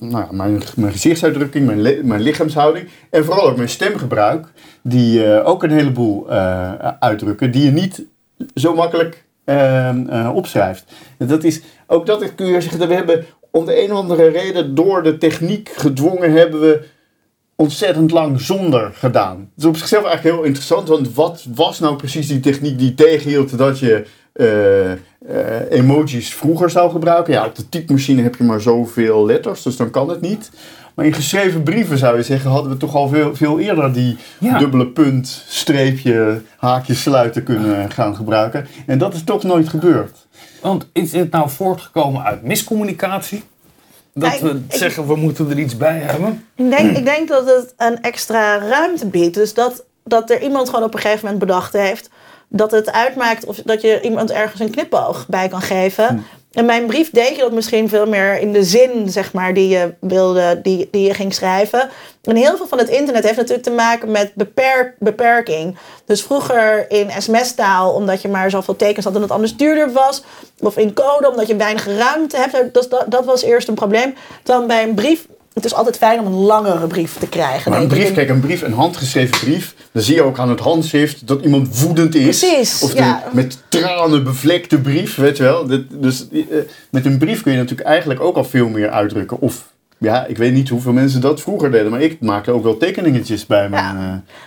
nou, 0.00 0.34
mijn, 0.34 0.62
mijn 0.76 0.92
gezichtsuitdrukking, 0.92 1.66
mijn, 1.66 2.06
mijn 2.06 2.20
lichaamshouding 2.20 2.88
en 3.10 3.24
vooral 3.24 3.50
ook 3.50 3.56
mijn 3.56 3.68
stemgebruik, 3.68 4.46
die 4.82 5.24
eh, 5.24 5.48
ook 5.48 5.62
een 5.62 5.70
heleboel 5.70 6.30
eh, 6.30 6.72
uitdrukken 7.00 7.50
die 7.50 7.64
je 7.64 7.70
niet 7.70 8.04
zo 8.54 8.74
makkelijk 8.74 9.24
eh, 9.44 10.30
opschrijft. 10.34 10.84
Dat 11.18 11.44
is, 11.44 11.60
ook 11.86 12.06
dat 12.06 12.34
kun 12.34 12.46
je 12.46 12.60
zeggen, 12.60 12.78
dat 12.78 12.88
we 12.88 12.94
hebben 12.94 13.24
om 13.50 13.66
de 13.66 13.82
een 13.84 13.92
of 13.92 13.98
andere 13.98 14.28
reden 14.28 14.74
door 14.74 15.02
de 15.02 15.18
techniek 15.18 15.68
gedwongen 15.76 16.32
hebben 16.32 16.60
we 16.60 16.84
ontzettend 17.54 18.10
lang 18.10 18.40
zonder 18.40 18.90
gedaan. 18.94 19.38
Het 19.38 19.64
is 19.64 19.64
op 19.64 19.76
zichzelf 19.76 20.04
eigenlijk 20.04 20.36
heel 20.36 20.44
interessant, 20.44 20.88
want 20.88 21.14
wat 21.14 21.46
was 21.54 21.78
nou 21.78 21.96
precies 21.96 22.26
die 22.26 22.40
techniek 22.40 22.78
die 22.78 22.94
tegenhield 22.94 23.58
dat 23.58 23.78
je 23.78 24.06
emojis 25.70 26.34
vroeger 26.34 26.70
zou 26.70 26.90
gebruiken? 26.90 27.32
Ja, 27.32 27.44
op 27.46 27.54
de 27.56 27.68
typemachine 27.68 28.22
heb 28.22 28.34
je 28.36 28.44
maar 28.44 28.60
zoveel 28.60 29.26
letters, 29.26 29.62
dus 29.62 29.76
dan 29.76 29.90
kan 29.90 30.08
het 30.08 30.20
niet. 30.20 30.50
Maar 30.94 31.06
in 31.06 31.12
geschreven 31.14 31.62
brieven 31.62 31.98
zou 31.98 32.16
je 32.16 32.22
zeggen, 32.22 32.50
hadden 32.50 32.70
we 32.72 32.76
toch 32.76 32.94
al 32.94 33.08
veel, 33.08 33.36
veel 33.36 33.58
eerder 33.60 33.92
die 33.92 34.16
Ja. 34.38 34.58
dubbele 34.58 34.86
punt, 34.86 35.44
streepje, 35.48 36.40
haakje 36.56 36.94
sluiten 36.94 37.42
kunnen 37.42 37.90
gaan 37.90 38.16
gebruiken. 38.16 38.66
En 38.86 38.98
dat 38.98 39.14
is 39.14 39.24
toch 39.24 39.42
nooit 39.42 39.68
gebeurd. 39.68 40.26
Want 40.62 40.88
is 40.92 41.10
dit 41.10 41.30
nou 41.30 41.50
voortgekomen 41.50 42.22
uit 42.22 42.42
miscommunicatie? 42.42 43.42
Dat 44.14 44.30
Kijk, 44.30 44.40
we 44.42 44.48
ik- 44.68 44.76
zeggen 44.76 45.06
we 45.06 45.16
moeten 45.16 45.50
er 45.50 45.58
iets 45.58 45.76
bij 45.76 45.98
hebben? 45.98 46.44
Ik 46.54 46.70
denk, 46.70 46.96
ik 46.96 47.04
denk 47.04 47.28
dat 47.28 47.46
het 47.46 47.74
een 47.76 48.00
extra 48.02 48.58
ruimte 48.58 49.06
biedt. 49.06 49.34
Dus 49.34 49.54
dat, 49.54 49.84
dat 50.04 50.30
er 50.30 50.42
iemand 50.42 50.68
gewoon 50.68 50.84
op 50.84 50.94
een 50.94 51.00
gegeven 51.00 51.20
moment 51.22 51.38
bedacht 51.40 51.72
heeft 51.72 52.10
dat 52.52 52.70
het 52.70 52.92
uitmaakt 52.92 53.44
of 53.44 53.56
dat 53.64 53.80
je 53.80 54.00
iemand 54.00 54.30
ergens 54.30 54.60
een 54.60 54.70
knipoog 54.70 55.26
bij 55.28 55.48
kan 55.48 55.62
geven. 55.62 56.24
In 56.52 56.64
mijn 56.64 56.86
brief 56.86 57.10
deed 57.10 57.36
je 57.36 57.40
dat 57.42 57.52
misschien 57.52 57.88
veel 57.88 58.06
meer 58.06 58.38
in 58.38 58.52
de 58.52 58.64
zin, 58.64 59.08
zeg 59.08 59.32
maar, 59.32 59.54
die 59.54 59.68
je 59.68 59.94
wilde, 60.00 60.60
die, 60.62 60.88
die 60.90 61.06
je 61.06 61.14
ging 61.14 61.34
schrijven. 61.34 61.88
En 62.22 62.36
heel 62.36 62.56
veel 62.56 62.66
van 62.66 62.78
het 62.78 62.88
internet 62.88 63.24
heeft 63.24 63.36
natuurlijk 63.36 63.66
te 63.66 63.74
maken 63.74 64.10
met 64.10 64.32
beperk, 64.34 64.94
beperking. 64.98 65.76
Dus 66.04 66.22
vroeger 66.22 66.90
in 66.90 67.10
sms-taal, 67.18 67.92
omdat 67.92 68.22
je 68.22 68.28
maar 68.28 68.50
zoveel 68.50 68.76
tekens 68.76 69.04
had 69.04 69.14
en 69.14 69.22
het 69.22 69.30
anders 69.30 69.56
duurder 69.56 69.92
was. 69.92 70.22
Of 70.60 70.76
in 70.76 70.94
code, 70.94 71.30
omdat 71.30 71.46
je 71.46 71.56
weinig 71.56 71.86
ruimte 71.86 72.36
hebt. 72.36 72.74
Dat, 72.74 72.90
dat, 72.90 73.04
dat 73.08 73.24
was 73.24 73.42
eerst 73.42 73.68
een 73.68 73.74
probleem. 73.74 74.14
Dan 74.42 74.66
bij 74.66 74.82
een 74.82 74.94
brief, 74.94 75.26
het 75.54 75.64
is 75.64 75.74
altijd 75.74 75.96
fijn 75.96 76.20
om 76.20 76.26
een 76.26 76.32
langere 76.38 76.86
brief 76.86 77.18
te 77.18 77.28
krijgen. 77.28 77.70
Maar 77.70 77.80
een 77.80 77.88
brief, 77.88 78.12
kijk, 78.14 78.28
een 78.28 78.40
brief, 78.40 78.62
een 78.62 78.72
handgeschreven 78.72 79.38
brief, 79.40 79.74
dan 79.92 80.02
zie 80.02 80.14
je 80.14 80.22
ook 80.22 80.38
aan 80.38 80.48
het 80.48 80.60
handschrift 80.60 81.26
dat 81.26 81.42
iemand 81.42 81.80
woedend 81.80 82.14
is. 82.14 82.38
Precies, 82.38 82.82
Of 82.82 82.94
ja. 82.94 83.22
met 83.32 83.58
tranen 83.68 84.24
bevlekte 84.24 84.80
brief, 84.80 85.16
weet 85.16 85.36
je 85.36 85.42
wel. 85.42 85.66
Dus 85.88 86.28
eh, 86.32 86.40
met 86.90 87.06
een 87.06 87.18
brief 87.18 87.42
kun 87.42 87.52
je 87.52 87.58
natuurlijk 87.58 87.88
eigenlijk 87.88 88.20
ook 88.20 88.36
al 88.36 88.44
veel 88.44 88.68
meer 88.68 88.90
uitdrukken. 88.90 89.40
Of, 89.40 89.64
ja, 89.98 90.26
ik 90.26 90.36
weet 90.38 90.52
niet 90.52 90.68
hoeveel 90.68 90.92
mensen 90.92 91.20
dat 91.20 91.40
vroeger 91.40 91.70
deden, 91.70 91.90
maar 91.90 92.00
ik 92.00 92.20
maakte 92.20 92.50
ook 92.50 92.62
wel 92.62 92.76
tekeningetjes 92.76 93.46
bij 93.46 93.68
mijn... 93.68 93.96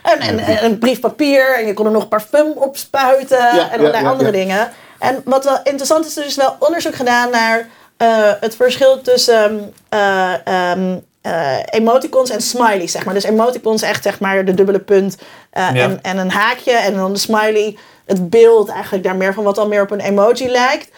eh, 0.04 0.12
En, 0.12 0.20
en, 0.20 0.40
en 0.40 0.66
een 0.66 0.78
brief 0.78 1.00
papier 1.00 1.58
en 1.60 1.66
je 1.68 1.74
kon 1.74 1.86
er 1.86 1.92
nog 1.92 2.08
parfum 2.08 2.52
op 2.56 2.78
spuiten 2.78 3.50
en 3.50 3.56
ja, 3.56 3.70
allerlei 3.74 4.04
ja, 4.04 4.10
andere 4.10 4.32
ja. 4.32 4.38
dingen. 4.38 4.72
En 5.00 5.22
wat 5.26 5.44
wel 5.44 5.60
interessant 5.64 6.06
is, 6.06 6.18
er 6.18 6.26
is 6.26 6.36
wel 6.36 6.56
onderzoek 6.60 6.96
gedaan 6.96 7.30
naar 7.32 7.68
eh, 7.98 8.32
het 8.40 8.56
verschil 8.56 9.02
tussen 9.02 9.74
eh, 9.90 10.34
ehm, 10.48 10.98
eh, 11.22 11.58
emoticons 11.70 12.30
en 12.30 12.42
smileys, 12.42 12.92
zeg 12.92 13.06
maar. 13.06 13.14
Dus 13.14 13.24
emoticons 13.24 13.82
echt, 13.82 14.04
zeg 14.04 14.20
maar, 14.20 14.46
de 14.46 14.54
dubbele 14.54 14.80
punt 14.80 15.18
Ja. 15.52 15.76
en, 15.76 16.00
en 16.02 16.18
een 16.18 16.32
haakje. 16.32 16.72
En 16.72 16.94
dan 16.94 17.14
de 17.14 17.20
smiley, 17.20 17.78
het 18.06 18.30
beeld 18.30 18.70
eigenlijk 18.70 19.04
daar 19.04 19.16
meer 19.16 19.34
van, 19.34 19.44
wat 19.44 19.56
dan 19.56 19.70
meer 19.70 19.82
op 19.82 19.92
een 19.92 20.00
emoji 20.00 20.50
lijkt. 20.50 20.90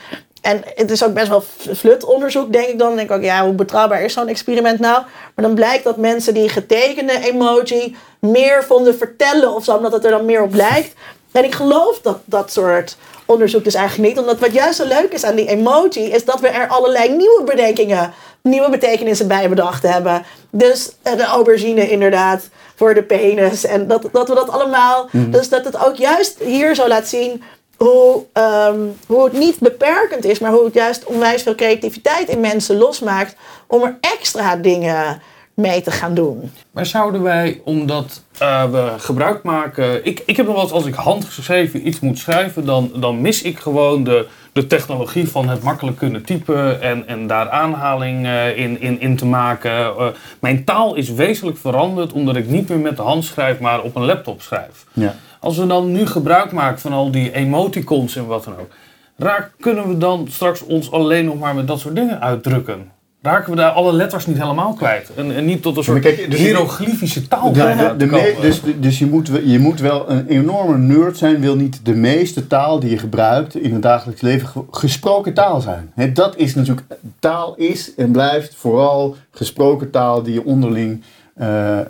En 0.42 0.62
het 0.76 0.92
is 0.92 1.04
ook 1.04 1.14
best 1.14 1.28
wel 1.28 1.44
flut 1.76 2.04
onderzoek, 2.04 2.54
denk 2.54 2.68
ik 2.68 2.80
dan. 2.80 2.88
Dan 2.88 2.98
denk 2.98 3.10
ik 3.10 3.16
ook, 3.16 3.24
ja, 3.24 3.44
hoe 3.44 3.54
betrouwbaar 3.54 4.02
is 4.02 4.14
zo'n 4.14 4.28
experiment 4.28 4.80
nou? 4.80 5.04
Maar 5.36 5.46
dan 5.46 5.56
blijkt 5.56 5.84
dat 5.84 5.98
mensen 5.98 6.34
die 6.34 6.50
getekende 6.50 7.20
emoji 7.20 7.96
meer 8.20 8.64
vonden 8.64 8.98
vertellen 8.98 9.56
of 9.56 9.64
zo, 9.64 9.76
omdat 9.76 9.92
het 9.92 10.06
er 10.06 10.12
dan 10.12 10.26
meer 10.26 10.42
op 10.42 10.54
lijkt. 10.54 10.94
En 11.32 11.44
ik 11.44 11.54
geloof 11.54 12.00
dat 12.02 12.20
dat 12.26 12.52
soort 12.52 12.98
onderzoek 13.26 13.64
dus 13.64 13.74
eigenlijk 13.74 14.10
niet. 14.10 14.20
Omdat 14.20 14.40
wat 14.40 14.54
juist 14.54 14.78
zo 14.78 14.88
leuk 14.88 15.12
is 15.12 15.24
aan 15.24 15.36
die 15.36 15.48
emoji, 15.48 16.12
is 16.12 16.26
dat 16.26 16.40
we 16.40 16.48
er 16.48 16.68
allerlei 16.68 17.10
nieuwe 17.10 17.44
bedenkingen, 17.46 18.14
nieuwe 18.42 18.70
betekenissen 18.70 19.28
bij 19.28 19.50
bedacht 19.50 19.84
hebben. 19.84 20.26
Dus 20.50 20.92
eh, 21.02 21.16
de 21.16 21.24
aubergine 21.24 21.90
inderdaad, 21.90 22.50
voor 22.76 22.94
de 22.94 23.04
penis. 23.04 23.66
En 23.66 23.88
dat, 23.88 24.10
dat 24.12 24.28
we 24.28 24.36
dat 24.36 24.50
allemaal, 24.50 25.10
dus 25.12 25.50
dat 25.50 25.66
het 25.66 25.86
ook 25.86 25.96
juist 25.96 26.40
hier 26.40 26.76
zo 26.76 26.88
laat 26.88 27.08
zien 27.08 27.44
hoe, 27.78 28.24
ehm, 28.34 28.80
hoe 29.08 29.24
het 29.24 29.34
niet 29.34 29.60
beperkend 29.60 30.26
is, 30.26 30.40
maar 30.40 30.52
hoe 30.52 30.66
het 30.66 30.74
juist 30.74 31.06
onwijs 31.06 31.44
veel 31.44 31.56
creativiteit 31.56 32.30
in 32.30 32.40
mensen 32.40 32.78
losmaakt 32.78 33.36
om 33.68 33.84
er 33.84 33.98
extra 34.02 34.56
dingen 34.56 35.22
mee 35.56 35.82
te 35.82 35.92
gaan 35.92 36.14
doen. 36.14 36.52
Maar 36.72 36.86
zouden 36.86 37.22
wij, 37.22 37.62
omdat 37.64 38.24
eh, 38.38 38.72
we 38.72 38.94
gebruik 38.98 39.44
maken... 39.44 40.06
Ik, 40.06 40.24
ik 40.26 40.38
heb 40.38 40.46
nog 40.46 40.56
wel 40.56 40.64
eens, 40.64 40.74
als 40.74 40.86
ik 40.86 40.94
handgeschreven 40.94 41.88
iets 41.88 42.00
moet 42.00 42.18
schrijven... 42.18 42.66
dan, 42.66 42.92
dan 42.96 43.22
mis 43.22 43.42
ik 43.42 43.60
gewoon 43.60 44.04
de, 44.04 44.28
de 44.54 44.68
technologie 44.68 45.30
van 45.30 45.50
het 45.50 45.64
makkelijk 45.64 45.98
kunnen 45.98 46.24
typen... 46.24 46.82
en, 46.82 47.08
en 47.08 47.28
daar 47.28 47.50
aanhaling 47.50 48.26
eh, 48.26 48.58
in, 48.58 48.82
in, 48.82 49.00
in 49.00 49.16
te 49.16 49.26
maken. 49.26 49.72
Eh, 49.72 50.08
mijn 50.40 50.64
taal 50.64 50.96
is 50.96 51.10
wezenlijk 51.10 51.58
veranderd... 51.58 52.14
omdat 52.14 52.36
ik 52.36 52.48
niet 52.48 52.70
meer 52.70 52.80
met 52.80 52.96
de 52.96 53.04
hand 53.04 53.24
schrijf, 53.24 53.60
maar 53.60 53.82
op 53.82 53.96
een 53.96 54.06
laptop 54.06 54.42
schrijf. 54.42 54.86
Ja. 54.94 55.16
Als 55.40 55.58
we 55.58 55.68
dan 55.68 55.92
nu 55.92 56.06
gebruik 56.06 56.52
maken 56.52 56.80
van 56.80 56.92
al 56.92 57.12
die 57.12 57.34
emoticons 57.34 58.16
en 58.16 58.26
wat 58.26 58.44
dan 58.44 58.60
ook... 58.60 58.72
Raak, 59.18 59.52
kunnen 59.60 59.88
we 59.88 59.98
dan 59.98 60.28
straks 60.30 60.62
ons 60.62 60.92
alleen 60.92 61.26
nog 61.26 61.40
maar 61.40 61.56
met 61.56 61.68
dat 61.68 61.80
soort 61.80 61.96
dingen 61.96 62.22
uitdrukken? 62.22 62.92
Raken 63.26 63.50
we 63.52 63.56
daar 63.58 63.72
alle 63.72 63.94
letters 63.94 64.26
niet 64.26 64.38
helemaal 64.38 64.74
kwijt? 64.74 65.12
En, 65.16 65.36
en 65.36 65.46
niet 65.46 65.62
tot 65.62 65.78
een 65.78 65.84
soort 65.84 66.02
kijk, 66.02 66.32
dus- 66.32 66.40
hieroglyphische 66.40 67.28
taal 67.28 67.54
de, 67.54 67.94
de 67.98 68.06
me- 68.06 68.36
dus 68.42 68.62
dus 68.80 69.00
je, 69.00 69.06
moet, 69.06 69.30
je 69.44 69.60
moet 69.60 69.80
wel 69.80 70.10
een 70.10 70.28
enorme 70.28 70.78
nerd 70.78 71.18
zijn, 71.18 71.40
wil 71.40 71.56
niet 71.56 71.80
de 71.84 71.94
meeste 71.96 72.48
taal 72.48 72.80
die 72.80 72.90
je 72.90 72.98
gebruikt 72.98 73.56
in 73.56 73.74
het 73.74 73.82
dagelijks 73.82 74.22
leven 74.22 74.48
ge- 74.48 74.64
gesproken 74.72 75.34
taal 75.34 75.62
zijn. 75.62 76.14
Dat 76.14 76.36
is 76.36 76.56
natuurlijk, 76.56 76.88
taal 77.20 77.56
is 77.56 77.96
en 77.96 78.12
blijft 78.12 78.56
vooral 78.56 79.16
gesproken 79.32 79.90
taal 79.92 80.24
die 80.24 80.34
je 80.34 80.46
onderling 80.46 81.04
eh, 81.36 81.80
eh, 81.80 81.86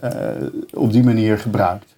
op 0.74 0.92
die 0.92 1.04
manier 1.04 1.38
gebruikt. 1.38 1.96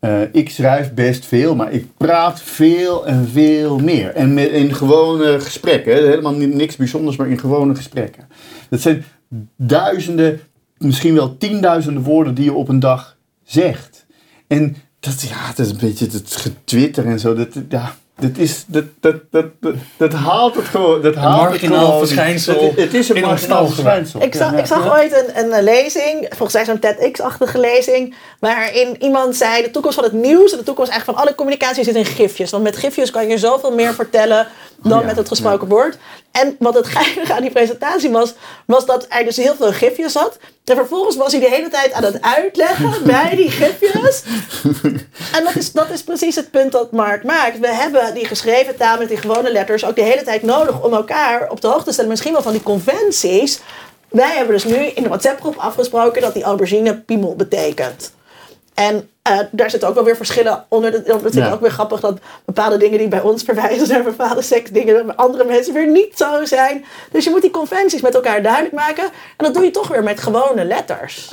Eh, 0.00 0.20
ik 0.32 0.50
schrijf 0.50 0.94
best 0.94 1.26
veel, 1.26 1.54
maar 1.54 1.72
ik 1.72 1.86
praat 1.96 2.42
veel 2.42 3.06
en 3.06 3.28
veel 3.28 3.78
meer. 3.78 4.14
En 4.14 4.34
met, 4.34 4.50
in 4.50 4.74
gewone 4.74 5.40
gesprekken, 5.40 5.94
helemaal 5.94 6.34
ni- 6.34 6.46
niks 6.46 6.76
bijzonders, 6.76 7.16
maar 7.16 7.28
in 7.28 7.38
gewone 7.38 7.74
gesprekken. 7.74 8.28
Dat 8.70 8.80
zijn 8.80 9.04
duizenden, 9.56 10.40
misschien 10.78 11.14
wel 11.14 11.36
tienduizenden 11.36 12.02
woorden 12.02 12.34
die 12.34 12.44
je 12.44 12.52
op 12.52 12.68
een 12.68 12.80
dag 12.80 13.16
zegt. 13.42 14.06
En 14.46 14.76
dat, 15.00 15.20
ja, 15.22 15.46
dat 15.46 15.66
is 15.66 15.72
een 15.72 15.78
beetje 15.80 16.06
het 16.06 16.36
getwitter 16.36 17.06
en 17.06 17.18
zo. 17.18 17.34
Dat, 17.34 17.48
ja, 17.68 17.94
dat, 18.20 18.30
is, 18.36 18.64
dat, 18.66 18.84
dat, 19.00 19.16
dat, 19.30 19.46
dat, 19.96 20.12
haalt 20.12 20.54
het 20.54 20.64
gewoon. 20.64 21.02
Dat 21.02 21.14
haalt 21.14 21.40
het 21.40 21.50
marginaal 21.50 21.98
verschijnsel 21.98 22.62
Het, 22.62 22.76
het 22.76 22.94
is 22.94 23.08
een 23.08 23.20
marginaal 23.20 23.66
verschijnsel. 23.66 24.22
Ik 24.22 24.34
zag, 24.34 24.52
Ja, 24.52 24.58
ik 24.58 24.66
zag 24.66 24.84
ja. 24.84 24.90
ooit 24.90 25.12
een, 25.12 25.52
een, 25.52 25.62
lezing, 25.62 26.26
volgens 26.28 26.52
mij 26.52 26.64
zo'n 26.64 26.78
TEDx-achtige 26.78 27.58
lezing, 27.58 28.14
waarin 28.40 29.02
iemand 29.02 29.36
zei, 29.36 29.62
de 29.62 29.70
toekomst 29.70 29.96
van 29.96 30.04
het 30.04 30.12
nieuws 30.12 30.52
en 30.52 30.58
de 30.58 30.64
toekomst 30.64 30.90
eigenlijk 30.90 31.18
van 31.18 31.26
alle 31.26 31.36
communicatie 31.36 31.84
zit 31.84 31.94
in 31.94 32.04
gifjes. 32.04 32.50
Want 32.50 32.62
met 32.62 32.76
gifjes 32.76 33.10
kan 33.10 33.28
je 33.28 33.38
zoveel 33.38 33.74
meer 33.74 33.94
vertellen 33.94 34.46
dan 34.82 35.00
Ja, 35.00 35.06
met 35.06 35.16
het 35.16 35.28
gesproken 35.28 35.68
woord. 35.68 35.98
En 36.30 36.56
wat 36.58 36.74
het 36.74 36.86
geinige 36.86 37.34
aan 37.34 37.42
die 37.42 37.50
presentatie 37.50 38.10
was, 38.10 38.34
was 38.66 38.86
dat 38.86 39.06
er 39.08 39.24
dus 39.24 39.36
heel 39.36 39.54
veel 39.54 39.72
gifjes 39.72 40.12
zat. 40.12 40.38
En 40.70 40.76
vervolgens 40.76 41.16
was 41.16 41.32
hij 41.32 41.40
de 41.40 41.48
hele 41.48 41.68
tijd 41.68 41.92
aan 41.92 42.04
het 42.04 42.22
uitleggen 42.22 43.04
bij 43.12 43.36
die 43.36 43.50
gifjes. 43.50 44.22
En 45.32 45.44
dat 45.44 45.56
is, 45.56 45.72
dat 45.72 45.90
is 45.90 46.02
precies 46.02 46.36
het 46.36 46.50
punt 46.50 46.72
dat 46.72 46.92
Mark 46.92 47.24
maakt. 47.24 47.58
We 47.58 47.74
hebben 47.74 48.14
die 48.14 48.24
geschreven 48.24 48.76
taal 48.76 48.98
met 48.98 49.08
die 49.08 49.16
gewone 49.16 49.52
letters 49.52 49.84
ook 49.84 49.96
de 49.96 50.02
hele 50.02 50.22
tijd 50.22 50.42
nodig 50.42 50.82
om 50.82 50.92
elkaar 50.92 51.50
op 51.50 51.60
de 51.60 51.66
hoogte 51.66 51.84
te 51.84 51.92
stellen. 51.92 52.10
Misschien 52.10 52.32
wel 52.32 52.42
van 52.42 52.52
die 52.52 52.62
conventies. 52.62 53.60
Wij 54.08 54.36
hebben 54.36 54.54
dus 54.54 54.64
nu 54.64 54.76
in 54.76 55.02
de 55.02 55.08
WhatsApp-groep 55.08 55.56
afgesproken 55.56 56.22
dat 56.22 56.34
die 56.34 56.42
aubergine 56.42 57.00
piemel 57.00 57.36
betekent. 57.36 58.12
En 58.74 59.10
eh, 59.22 59.38
daar 59.50 59.70
zitten 59.70 59.88
ook 59.88 59.94
wel 59.94 60.04
weer 60.04 60.16
verschillen 60.16 60.64
onder. 60.68 60.90
De, 60.90 61.02
dat 61.02 61.20
vind 61.20 61.34
ik 61.34 61.42
Ja. 61.44 61.52
ook 61.52 61.60
weer 61.60 61.70
grappig 61.70 62.00
dat 62.00 62.18
bepaalde 62.44 62.76
dingen 62.76 62.98
die 62.98 63.08
bij 63.08 63.20
ons 63.20 63.42
verwijzen 63.42 63.88
naar 63.88 64.02
bepaalde 64.16 64.42
seksdingen, 64.42 65.06
bij 65.06 65.14
andere 65.14 65.44
mensen 65.44 65.74
weer 65.74 65.86
niet 65.90 66.12
zo 66.16 66.44
zijn. 66.44 66.84
Dus 67.12 67.24
je 67.24 67.30
moet 67.30 67.42
die 67.42 67.50
conventies 67.50 68.00
met 68.00 68.14
elkaar 68.14 68.42
duidelijk 68.42 68.74
maken. 68.74 69.04
En 69.36 69.44
dat 69.44 69.54
doe 69.54 69.64
je 69.64 69.70
toch 69.70 69.88
weer 69.88 70.02
met 70.02 70.20
gewone 70.20 70.64
letters. 70.64 71.32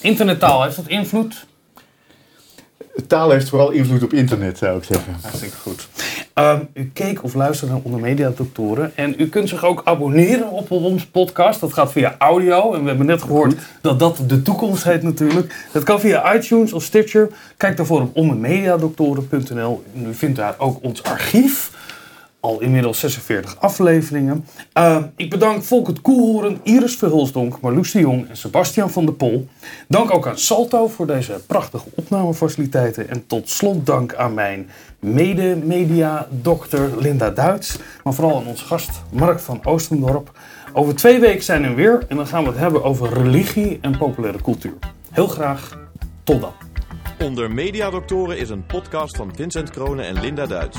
Internettaal, 0.00 0.62
heeft 0.62 0.76
dat 0.76 0.88
invloed? 0.88 1.44
Taal 3.06 3.30
heeft 3.30 3.48
vooral 3.48 3.70
invloed 3.70 4.02
op 4.02 4.12
internet, 4.12 4.58
zou 4.58 4.78
ik 4.78 4.84
zeggen. 4.84 5.16
Hartstikke 5.22 5.56
goed. 5.56 5.88
Ehm, 6.34 6.60
u 6.74 6.90
keek 6.92 7.22
of 7.22 7.34
luisterde 7.34 7.72
naar 7.72 7.82
Onder 7.84 8.00
Media 8.00 8.32
Doctoren. 8.36 8.92
En 8.96 9.14
u 9.18 9.28
kunt 9.28 9.48
zich 9.48 9.64
ook 9.64 9.80
abonneren 9.84 10.50
op 10.50 10.70
onze 10.70 11.10
podcast. 11.10 11.60
Dat 11.60 11.72
gaat 11.72 11.92
via 11.92 12.14
audio. 12.18 12.74
En 12.74 12.82
we 12.82 12.88
hebben 12.88 13.06
net 13.06 13.22
gehoord 13.22 13.54
dat 13.80 13.98
dat 13.98 14.18
de 14.26 14.42
toekomst 14.42 14.84
heet 14.84 15.02
natuurlijk. 15.02 15.68
Dat 15.72 15.82
kan 15.82 16.00
via 16.00 16.34
iTunes 16.34 16.72
of 16.72 16.82
Stitcher. 16.82 17.28
Kijk 17.56 17.76
daarvoor 17.76 18.00
op 18.00 18.16
ondermediadoktoren.nl. 18.16 19.84
En 19.94 20.06
u 20.06 20.14
vindt 20.14 20.36
daar 20.36 20.54
ook 20.58 20.78
ons 20.82 21.02
archief. 21.02 21.70
Al 22.44 22.60
inmiddels 22.60 22.98
46 22.98 23.60
afleveringen. 23.60 24.46
Ehm, 24.72 25.02
ik 25.16 25.30
bedank 25.30 25.62
Volkert 25.62 26.00
Koelhoorn, 26.00 26.60
Iris 26.62 26.96
Verhulsdonk, 26.96 27.60
Marloes 27.60 27.92
de 27.92 28.00
Jong 28.00 28.28
en 28.28 28.36
Sebastian 28.36 28.90
van 28.90 29.04
der 29.04 29.14
Pol. 29.14 29.48
Dank 29.88 30.14
ook 30.14 30.26
aan 30.26 30.38
Salto 30.38 30.88
voor 30.88 31.06
deze 31.06 31.40
prachtige 31.46 31.84
opnamefaciliteiten. 31.94 33.08
En 33.08 33.26
tot 33.26 33.50
slot 33.50 33.86
dank 33.86 34.14
aan 34.14 34.34
mijn 34.34 34.70
mede-media-dokter 34.98 36.90
Linda 36.98 37.30
Duits. 37.30 37.78
Maar 38.04 38.14
vooral 38.14 38.36
aan 38.36 38.46
onze 38.46 38.64
gast 38.64 38.90
Mark 39.10 39.40
van 39.40 39.60
Oostendorp. 39.64 40.38
Over 40.72 40.94
twee 40.94 41.20
weken 41.20 41.42
zijn 41.42 41.62
we 41.62 41.74
weer 41.74 42.04
en 42.08 42.16
dan 42.16 42.26
gaan 42.26 42.42
we 42.42 42.48
het 42.48 42.58
hebben 42.58 42.84
over 42.84 43.12
religie 43.12 43.78
en 43.80 43.98
populaire 43.98 44.42
cultuur. 44.42 44.74
Heel 45.10 45.28
graag, 45.28 45.78
tot 46.24 46.40
dan. 46.40 46.52
Onder 47.20 47.50
Mediadoktoren 47.50 48.38
is 48.38 48.50
een 48.50 48.66
podcast 48.66 49.16
van 49.16 49.32
Vincent 49.34 49.70
Kronen 49.70 50.06
en 50.06 50.20
Linda 50.20 50.46
Duits. 50.46 50.78